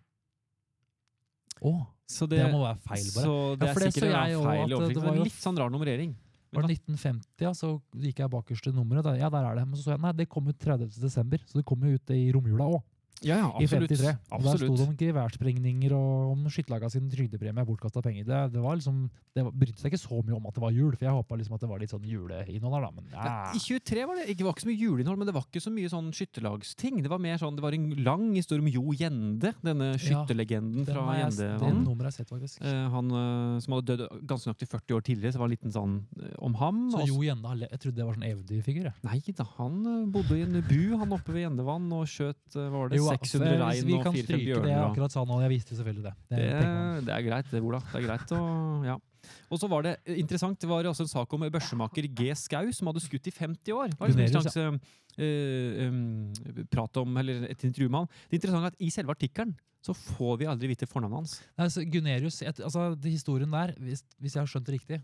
[1.64, 1.72] Å,
[2.10, 3.24] Så det, det, må være feil, bare.
[3.24, 5.22] Så det Ja, er for det sikkert så jeg feil at det, det var jo
[5.22, 6.12] er Litt sånn rar nummerering.
[6.54, 7.68] Var det 1950, ja, så
[7.98, 9.06] gikk jeg bakerste nummeret.
[9.06, 9.14] Da.
[9.18, 9.64] Ja, der er det.
[9.66, 10.92] Men så så jeg, nei, det kom ut 30.
[11.02, 12.82] desember, så det kom jo ut i romjula òg.
[13.24, 13.90] Ja, ja, I absolutt.
[13.90, 14.14] 53.
[14.30, 14.44] Absolutt.
[14.44, 18.26] der sto det om geværsprengninger og om skytterlaga sin trygdepremie er bortkasta penger.
[18.28, 18.98] Det, det var liksom,
[19.34, 21.56] det brydde seg ikke så mye om at det var jul, for jeg håpa liksom
[21.56, 22.90] at det var litt sånn juleinnhold da.
[22.94, 23.34] Men ja.
[23.54, 25.64] I 23 var det ikke, det var ikke så mye juleinnhold, men det var ikke
[25.64, 27.02] så mye sånn skytterlagsting.
[27.04, 30.94] Det var mer sånn, det var en lang historie om Jo Gjende, denne skytterlegenden Den
[30.94, 31.86] fra Det Gjendevann.
[31.98, 32.60] har jeg sett, faktisk.
[32.62, 35.54] Eh, han eh, som hadde dødd ganske nøyaktig 40 år tidligere, så det var en
[35.56, 36.82] liten sånn eh, om ham.
[36.94, 38.88] Så Jo Gjende Jeg trodde det var sånn eventyrfigur.
[38.90, 38.94] jeg.
[39.04, 39.80] Nei da, han
[40.14, 43.56] bodde i en bu han oppe ved Gjendevann og skjøt hva var det, Jo, 600
[43.62, 45.40] rein vi og kan 4-5 stryke det jeg akkurat sa nå.
[45.44, 46.14] Jeg visste selvfølgelig det.
[46.30, 46.70] Det, Det,
[47.08, 47.80] det er greit, det, Ola.
[47.90, 48.40] Det er greit å,
[48.86, 48.96] ja.
[49.48, 52.30] Og så var det eh, interessant, det var også en sak om børsemaker G.
[52.38, 53.94] Skau, som hadde skutt i 50 år.
[53.94, 54.80] Det var liksom
[55.18, 58.12] eh, um, prat om, eller et intervju med han.
[58.28, 59.54] Det interessante er at i selve artikkelen
[59.84, 61.34] så får vi aldri vite fornavnet hans.
[61.58, 65.00] Nei, altså, Gunerius, et, altså det historien der, hvis, hvis jeg har skjønt det riktig,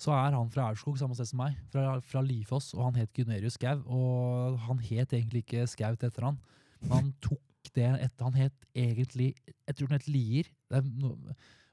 [0.00, 3.12] så er han fra Aurskog, samme sted som meg, fra, fra Lifoss, og han het
[3.16, 3.82] Gunerius Skau.
[3.84, 6.38] Og han het egentlig ikke Skau til etternavn,
[6.82, 7.40] men han tok
[7.74, 9.34] det etter Han het egentlig
[9.68, 11.12] Jeg tror han het Lier, det er no,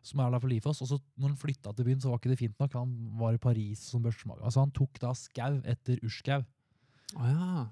[0.03, 0.81] som er der for Lifoss.
[0.83, 2.73] Og så når han flytta til byen, så var ikke det fint nok.
[2.77, 4.43] Han var i Paris som børsmager.
[4.45, 6.43] Altså han tok da Skau etter Urskau.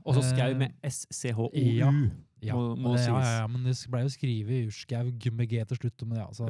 [0.03, 1.49] Og så Skau med SCHOU.
[1.55, 1.91] ja.
[2.45, 5.63] Ja, Må- må ja, ja, ja, men det ble jo skrevet i Urskaug med G
[5.65, 6.03] til slutt.
[6.07, 6.45] Men ja, så,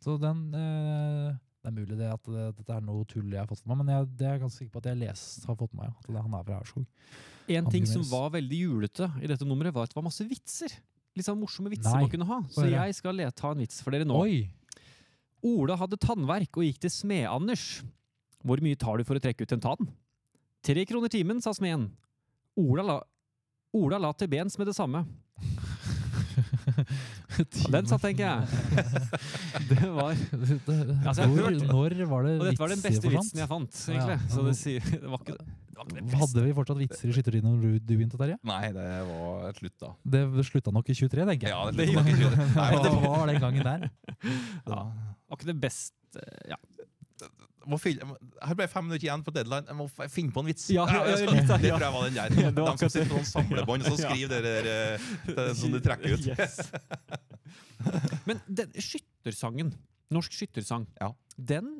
[0.00, 1.34] så den eh,
[1.66, 3.78] Det er mulig det at det, dette er noe tull jeg har fått med meg,
[3.80, 5.96] men jeg, det er jeg ganske sikker på at jeg lest, har fått med meg.
[5.98, 6.84] At det, han er fra Aurskog.
[7.56, 10.76] En ting som var veldig julete i dette nummeret, var at det var masse vitser.
[11.18, 12.04] Litt sånn morsomme vitser Nei.
[12.04, 12.38] man kunne ha.
[12.54, 14.20] Så jeg skal ta en vits for dere nå.
[14.22, 14.44] Oi!
[15.46, 17.66] Ola hadde tannverk og gikk til Smed-Anders.
[18.46, 19.90] Hvor mye tar du for å trekke ut en tann?
[20.70, 21.88] Tre kroner timen, sa smeden.
[22.62, 23.00] Ola la,
[23.74, 25.02] Ola la til bens med det samme.
[27.36, 28.40] Ja, den satt, tenker jeg.
[29.70, 33.10] Det var Altså, jeg har Hvor, hørt- når var det Og dette var den beste
[33.12, 34.16] vitsen jeg fant, egentlig.
[34.16, 34.28] ja.
[34.32, 35.46] Så det, sier, det var ikke det.
[35.76, 36.20] Var ikke det beste.
[36.22, 38.38] Hadde vi fortsatt vitser i skyttertiden når du, du begynte, Terje?
[38.48, 39.90] Nei, det var et slutt, da.
[40.16, 41.52] Det slutta nok i 23, tenker jeg.
[41.52, 42.48] Ja, det Det slutta nok i 23.
[42.56, 43.86] Nei, Hva men det var den gangen der?
[44.72, 44.80] Ja.
[45.26, 46.56] Var ikke det beste ja.
[47.66, 49.66] Må ble jeg fem minutter igjen på deadline.
[49.70, 50.68] Jeg må finne på en vits.
[50.74, 52.54] Ja, ja, ja, litt det tror jeg var den der.
[52.58, 55.80] De som sitter på noen samlebånd og så skriver det der eh, det, som du
[55.82, 56.30] trekker ut.
[56.30, 56.60] Yes.
[58.28, 59.74] Men den skyttersangen,
[60.14, 61.12] norsk skyttersang, Ja.
[61.36, 61.78] den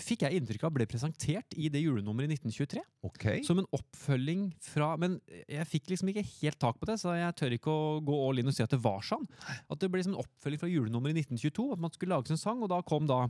[0.00, 2.82] fikk jeg inntrykk av ble presentert i det julenummeret i 1923.
[3.04, 3.42] Okay.
[3.44, 7.36] Som en oppfølging fra Men jeg fikk liksom ikke helt tak på det, så jeg
[7.36, 9.26] tør ikke å gå all in og si at det var sånn.
[9.68, 11.66] At det ble som en oppfølging fra julenummeret i 1922.
[11.76, 13.26] At man skulle lage en sang, og da kom da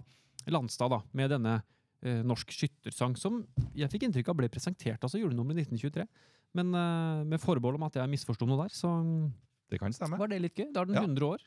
[0.47, 1.63] Landstad da, med denne
[2.03, 6.07] eh, norsk skyttersang, som jeg fikk inntrykk av ble presentert altså julenummeret 1923.
[6.55, 8.91] Men eh, med forbehold om at jeg misforsto noe der, så
[9.71, 10.19] Det kan stemme.
[10.19, 10.73] var det litt gøy.
[10.73, 11.03] Da er den Ja.
[11.03, 11.39] 100 år.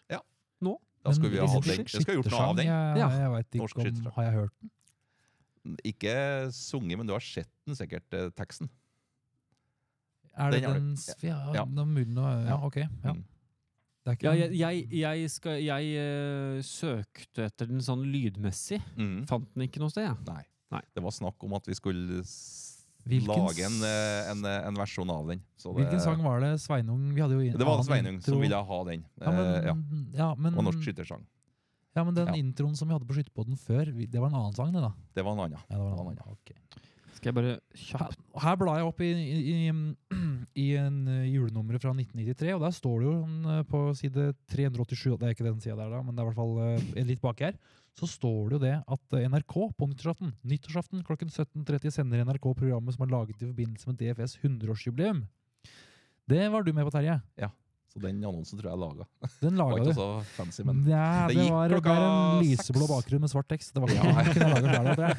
[1.05, 1.85] Da skulle vi ha hatt den.
[1.85, 2.65] Det skal gjort noe av den.
[2.65, 3.07] skyttersang, Ja.
[3.07, 4.13] Jeg, jeg vet Norsk ikke om skyttersang.
[4.17, 4.71] Har jeg hørt den?
[5.85, 6.15] Ikke
[6.51, 8.69] sunget, men du har sett den sikkert, eh, teksten.
[10.38, 10.79] Er det Den har du.
[10.79, 11.63] den Ja, Ja.
[11.65, 12.75] det er mulig nå- ja, ok.
[12.77, 13.13] Ja.
[13.13, 13.23] Mm.
[14.07, 14.85] Det er ikke Ja, jeg, jeg,
[15.19, 18.79] jeg, skal, jeg uh, søkte etter den sånn lydmessig.
[18.95, 19.25] Mm.
[19.27, 20.05] Fant den ikke noe sted.
[20.07, 20.13] Ja.
[20.29, 20.45] Nei.
[20.71, 20.81] Nei.
[20.95, 22.21] Det var snakk om at vi skulle
[23.07, 25.39] Hvilken lage en, eh, en, eh, en versjon av den.
[25.59, 26.53] Så det, Hvilken sang var det?
[26.59, 27.05] Sveinung?
[27.15, 28.33] Vi hadde jo Det var Sveinung intro.
[28.33, 29.05] som ville ha den.
[29.21, 29.75] ja, men, Eh, ja.
[30.23, 31.23] ja, men, Og norsk skyttersang.
[31.95, 32.33] ja, men den Ja.
[32.35, 34.93] introen som vi hadde på Skytterpodden før, det var en annen sang, det da?
[35.15, 35.51] Det var en annen.
[35.55, 36.19] Ja, det var en Det var annen.
[36.35, 36.55] Okay.
[36.55, 36.81] ok.
[37.18, 39.57] Skal jeg bare kjapt Her, her blar jeg opp i, i, i,
[40.65, 43.15] i en julenummer julenummeret fra 1993, og der står det jo
[43.47, 46.32] uh, på side 387 Det er ikke den sida der, da, men det er i
[46.32, 47.59] hvert fall uh, litt baki her.
[47.97, 52.93] Så står det jo det at NRK på nyttårsaften nyttårsaften klokken 17.30 sender NRK programmet
[52.93, 55.24] som er laget i forbindelse med DFS 100-årsjubileum.
[56.30, 57.18] Det var du med på, Terje.
[57.97, 59.05] Så den annonsen tror jeg laga.
[59.41, 59.97] Den laga ikke du.
[59.97, 63.73] så fancy, men Nei, det det, var, klokka en lyseblå bakgrunn med svart tekst.
[63.73, 64.51] Det var ikke Ja.
[64.53, 65.17] den tror jeg.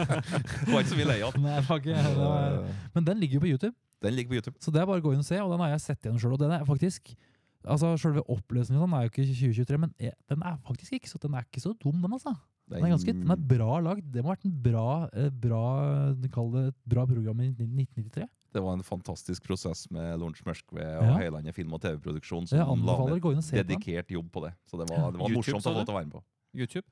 [0.66, 1.48] det var ikke så mye leie igjen.
[1.78, 3.76] Ikke, men den ligger jo på YouTube.
[4.04, 4.60] Den ligger på YouTube.
[4.60, 6.20] Så det er bare å gå inn og se, og den har jeg sett igjen
[6.20, 6.36] sjøl.
[6.36, 7.14] Og den er faktisk
[7.60, 11.34] Altså, Selve oppløsningen sånn er jo ikke 2023, men den er faktisk ikke så, den
[11.36, 12.32] er ikke så dum, den, altså.
[12.70, 14.06] Den er, ganske, den er bra lagd.
[14.14, 15.64] Det må ha vært en bra, eh, bra,
[16.16, 18.28] det et bra program i 1993.
[18.50, 21.14] Det var en fantastisk prosess med Lorentz Mørskve og Ja.
[21.20, 23.20] Høylandet film- og TV-produksjon som la den.
[23.64, 24.54] dedikert jobb på det.
[24.66, 26.22] Så det var, det var YouTube, morsomt å få lov til å være med på.
[26.54, 26.86] YouTube.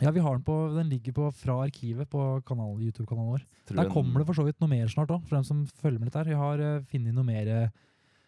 [0.00, 3.44] Ja, vi har den på, den ligger på fra arkivet på kanalen, YouTube-kanalen vår.
[3.68, 6.00] Tror Der kommer det for så vidt noe mer snart òg, for dem som følger
[6.00, 6.24] med litt her.
[6.24, 7.68] Vi har uh, funnet noe mer uh,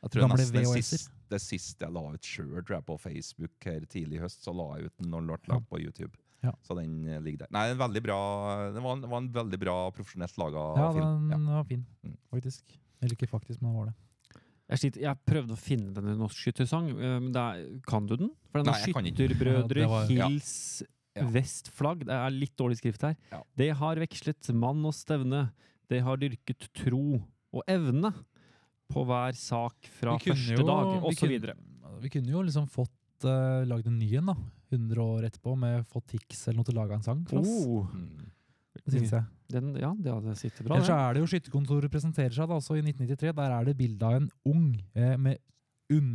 [0.05, 0.83] Jeg tror gamle VHS-er.
[0.85, 4.45] siste, det siste jeg la ut sjøl, tror jeg, på Facebook her tidlig i høst,
[4.45, 6.15] så la jeg ut den når den ble lagt på YouTube.
[6.43, 6.53] Ja.
[6.63, 7.49] Så den eh, ligger der.
[7.51, 8.19] Nei, en veldig bra,
[8.73, 11.31] det var en, det var en veldig bra profesjonelt laga Ja, film.
[11.31, 11.57] den Ja.
[11.57, 12.17] var fin, Mm.
[12.33, 12.63] faktisk.
[13.03, 13.95] Eller ikke faktisk, men den var det.
[14.71, 16.91] Jeg, sliter, jeg prøvde å finne den i norsk skyttersang.
[16.91, 18.31] eh, men det er, kan du den?
[18.53, 19.03] For den ikke.
[19.03, 20.83] Skytterbrødre, Ja, var- hils,
[21.17, 21.25] Ja.
[21.27, 22.05] vestflagg.
[22.05, 23.17] Det er litt dårlig skrift her.
[23.33, 23.43] Ja.
[23.57, 25.51] Det har vekslet mann og stevne.
[25.89, 27.23] Det har dyrket tro
[27.53, 28.13] og evne
[28.93, 31.41] på hver sak fra første jo- dag, vi osv.
[31.41, 31.55] kunne-
[32.01, 34.35] Vi kunne jo liksom fått uh, lagd en ny en, da.
[34.73, 37.55] 100 år etterpå, med fått Tix eller noe til å lage en sang for oss.
[37.67, 38.27] Oh, Mm.
[38.79, 39.25] Det synes jeg.
[39.51, 40.77] den, ja, det hadde sittet bra.
[40.77, 43.33] Ellers er det jo Skytterkontoret presenterer seg da, også i 1993.
[43.37, 45.41] Der er det bilde av en ung eh, med
[45.93, 46.09] un,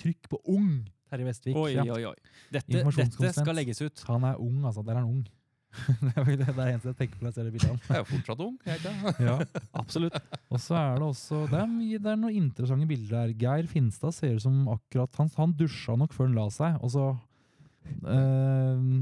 [0.00, 0.72] trykk på ung
[1.10, 1.56] Terje Vestvik.
[1.56, 1.84] Oi, Ja.
[1.94, 2.14] oi, oi.
[2.52, 4.02] Dette, dette skal legges ut.
[4.10, 4.82] Han er ung, altså.
[4.86, 5.24] Der er han ung.
[6.02, 7.82] det er det eneste jeg tenker på når jeg ser det bildet av han.
[7.86, 8.58] Jeg er jo fortsatt ung.
[8.66, 9.14] jeg ikke?
[9.30, 9.34] Ja.
[9.80, 10.16] Absolutt.
[10.50, 13.34] Og så er det også Det er, mye, det er noen interessante bilder der.
[13.38, 16.90] Geir Finstad ser ut som akkurat Han, han dusja nok før han la seg, og
[16.98, 17.08] så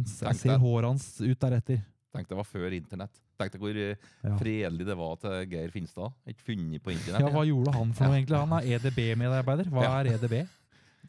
[0.05, 1.83] s- ser håret hans ut deretter.
[2.15, 3.19] Tenk det var før internett.
[3.39, 6.15] Tenk deg hvor eh, fredelig det var til Geir Finstad.
[6.27, 7.21] Ikke funnet på internett.
[7.23, 8.39] ja, hva gjorde han for noe, egentlig?
[8.39, 9.69] Han er EDB-medarbeider.
[9.71, 10.39] Hva er EDB?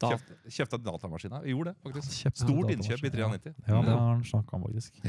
[0.00, 1.34] Da, Kjøpte, kjøpte en datamaskin.
[1.50, 2.36] Gjorde det, faktisk.
[2.44, 3.54] Stort innkjøp i 93.
[3.66, 5.00] Ja, det har han snakka om, faktisk.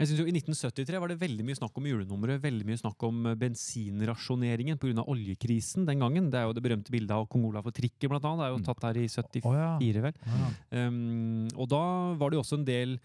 [0.00, 3.02] Jeg synes jo I 1973 var det veldig mye snakk om julenummeret, veldig mye snakk
[3.04, 5.04] om eh, bensinrasjoneringen pga.
[5.04, 6.30] oljekrisen den gangen.
[6.32, 8.40] Det er jo det berømte bildet av kong Olav og trikken, blant annet.
[8.40, 8.64] Det er jo Mm.
[8.68, 10.02] tatt her i 74, Å ja.
[10.02, 10.14] vel.
[10.26, 10.86] ja.
[10.88, 11.82] Um, og da
[12.16, 12.98] var det jo også en del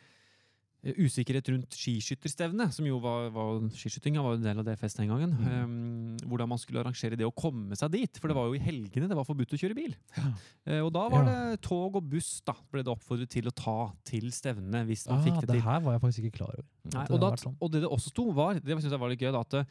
[0.95, 5.33] usikkerhet rundt skiskytterstevnet, som jo var, var Skiskytinga var en del av DFS den gangen.
[5.35, 5.47] Mm.
[5.63, 8.19] Um, hvordan man skulle arrangere det å komme seg dit.
[8.21, 9.95] For det var jo i helgene det var forbudt å kjøre bil.
[10.17, 10.31] Ja.
[10.67, 11.33] Eh, og da var Ja.
[11.51, 13.77] det tog og buss da ble det oppfordret til å ta
[14.07, 15.65] til stevnene hvis man Ah, fikk det det til.
[15.67, 16.65] her var jeg faktisk ikke klar over.
[16.93, 17.57] Nei, det og, da, sånn.
[17.59, 19.67] og det det også sto var, det synes jeg var litt gøy, da, at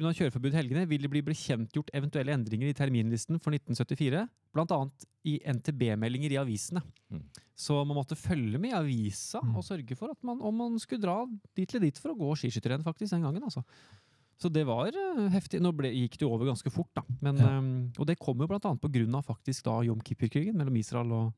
[0.00, 4.70] av kjøreforbud i helgene vil det bli bekjentgjort eventuelle endringer i terminlisten for 1974, blant
[4.72, 6.80] annet i NTB-meldinger i avisene.
[7.12, 7.22] Mm.
[7.54, 9.56] Så man måtte følge med i avisa Mm.
[9.56, 12.32] og sørge for at man, om man skulle dra dit eller dit for å gå
[12.36, 13.42] skiskytterrenn faktisk den gangen.
[13.42, 13.62] altså.
[14.40, 15.60] Så det var eh, heftig.
[15.60, 17.02] Nå ble, gikk det jo over ganske fort, da.
[17.20, 17.58] Men, Ja.
[17.58, 21.34] um, og det kom jo grunn av faktisk da Jom Kippur-krigen mellom Israel og,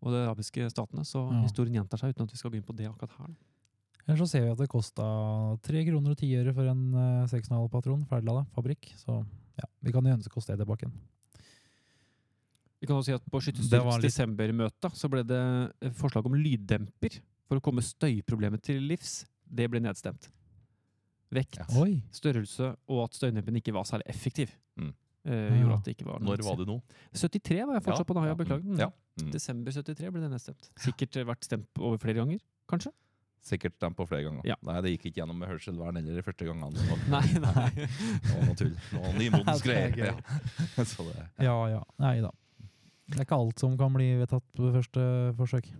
[0.00, 1.04] og de arabiske statene.
[1.04, 1.42] Så Ja.
[1.42, 3.26] historien gjentar seg uten at vi skal gå inn på det akkurat her.
[3.26, 3.34] Da.
[4.08, 5.04] Ellers så ser vi at det kosta
[5.68, 8.88] 3 kroner og 10 øre for en uh, 6,5-patron ferdiglada fabrikk.
[8.96, 9.18] Så
[9.60, 10.94] ja, vi kan jo ønske oss det tilbake igjen.
[12.80, 15.40] Vi kan også si at På Skytterstyrkens litt- desembermøte så ble det
[15.82, 17.18] eh, forslag om lyddemper
[17.50, 19.24] for å komme støyproblemet til livs.
[19.44, 20.28] Det ble nedstemt.
[21.34, 21.66] Vekt, Ja.
[21.82, 21.98] Oi!
[22.14, 24.54] størrelse og at støydempen ikke var særlig effektiv.
[24.78, 24.94] Mm.
[25.26, 25.58] eh, Ja.
[25.58, 26.78] gjorde at det ikke var Når var det nå?
[27.12, 28.64] 73 var jeg fortsatt på da, jeg beklager.
[28.64, 28.78] Mm.
[28.78, 28.88] Ja.
[29.20, 29.30] Mm.
[29.34, 30.70] Desember 73 ble det nedstemt.
[30.78, 32.38] Sikkert eh, vært stemt over flere ganger,
[32.70, 32.92] kanskje?
[33.46, 34.42] Sikkert stemt på flere ganger.
[34.48, 34.56] Ja.
[34.66, 36.98] Nei, det gikk ikke gjennom med hørselvern heller de første gangene.
[37.14, 37.68] Nei, nei.
[38.24, 38.74] det var noe tull.
[38.96, 40.20] Noe nymodens Det er greier.
[40.20, 40.84] Ja.
[40.84, 41.80] Det, Ja ja.
[42.02, 42.32] Nei da.
[43.08, 45.04] Det er ikke alt som kan bli vedtatt på det første
[45.38, 45.70] forsøk.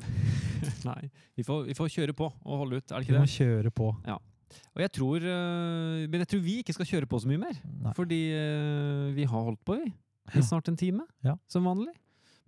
[0.88, 1.10] nei.
[1.36, 3.72] Vi, får, vi får kjøre på og holde ut, er det Vi ikke må kjøre
[3.82, 3.90] på.
[4.08, 7.58] Og jeg tror, eh, men jeg tror vi ikke skal kjøre på så mye mer.
[7.84, 7.92] Nei.
[7.98, 9.90] Fordi eh, vi har holdt på i,
[10.32, 11.36] i snart en time, Ja.
[11.52, 11.92] som vanlig.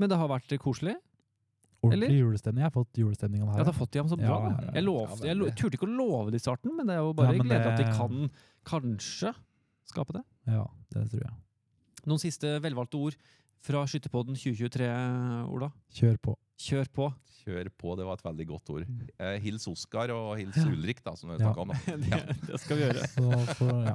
[0.01, 0.97] Men det har vært koselig.
[1.83, 2.17] Ordentlig Eller?
[2.21, 2.61] julestemning.
[2.61, 3.57] Jeg har fått julestemninga her.
[3.59, 4.27] Ja, du har fått det så bra.
[4.27, 4.73] Ja, ja, ja.
[4.77, 7.01] Jeg, lovte, jeg lo- det- turte ikke å love det i starten, men det er
[7.01, 8.31] jo bare Ja, glede at de kan
[8.69, 9.35] kanskje
[9.89, 10.23] skape det.
[10.47, 11.33] Ja, det tror jeg.
[12.07, 13.17] Noen siste velvalgte ord
[13.65, 14.89] fra Skytterpodden 2023,
[15.49, 15.71] Ola?
[15.93, 16.37] Kjør på.
[16.61, 17.15] Kjør på.
[17.41, 18.85] kjør på, det var et veldig godt ord.
[19.19, 20.67] Eh, hils Oskar og hils Ja.
[20.69, 21.49] Ulrik, da, som vi Ja.
[21.49, 21.69] snakka om.
[21.69, 21.97] Da.
[21.97, 23.09] det, det skal vi gjøre.
[23.09, 23.95] Så for, ja.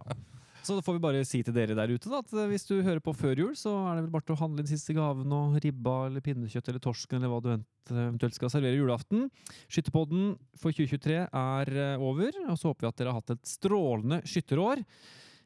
[0.65, 2.79] Så da får vi bare si til dere der ute da, at eh, hvis du
[2.79, 5.35] hører på før jul, så er det vel bare til å handle inn siste gaven
[5.37, 7.49] og ribba eller pinnekjøtt eller torsken eller hva du
[7.93, 9.27] eventuelt skal servere julaften.
[9.69, 13.45] Skytterpodden for 2023 er eh, over, og så håper vi at dere har hatt et
[13.51, 14.81] strålende skytterår.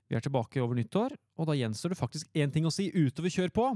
[0.08, 3.36] Vi er tilbake over nyttår, og da gjenstår det faktisk én ting å si utover
[3.36, 3.68] kjør på.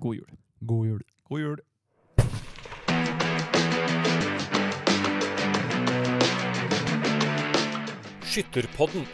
[0.00, 0.40] God jul.
[0.64, 1.04] God jul.
[1.28, 1.60] God jul.
[8.24, 9.04] Skytterpodden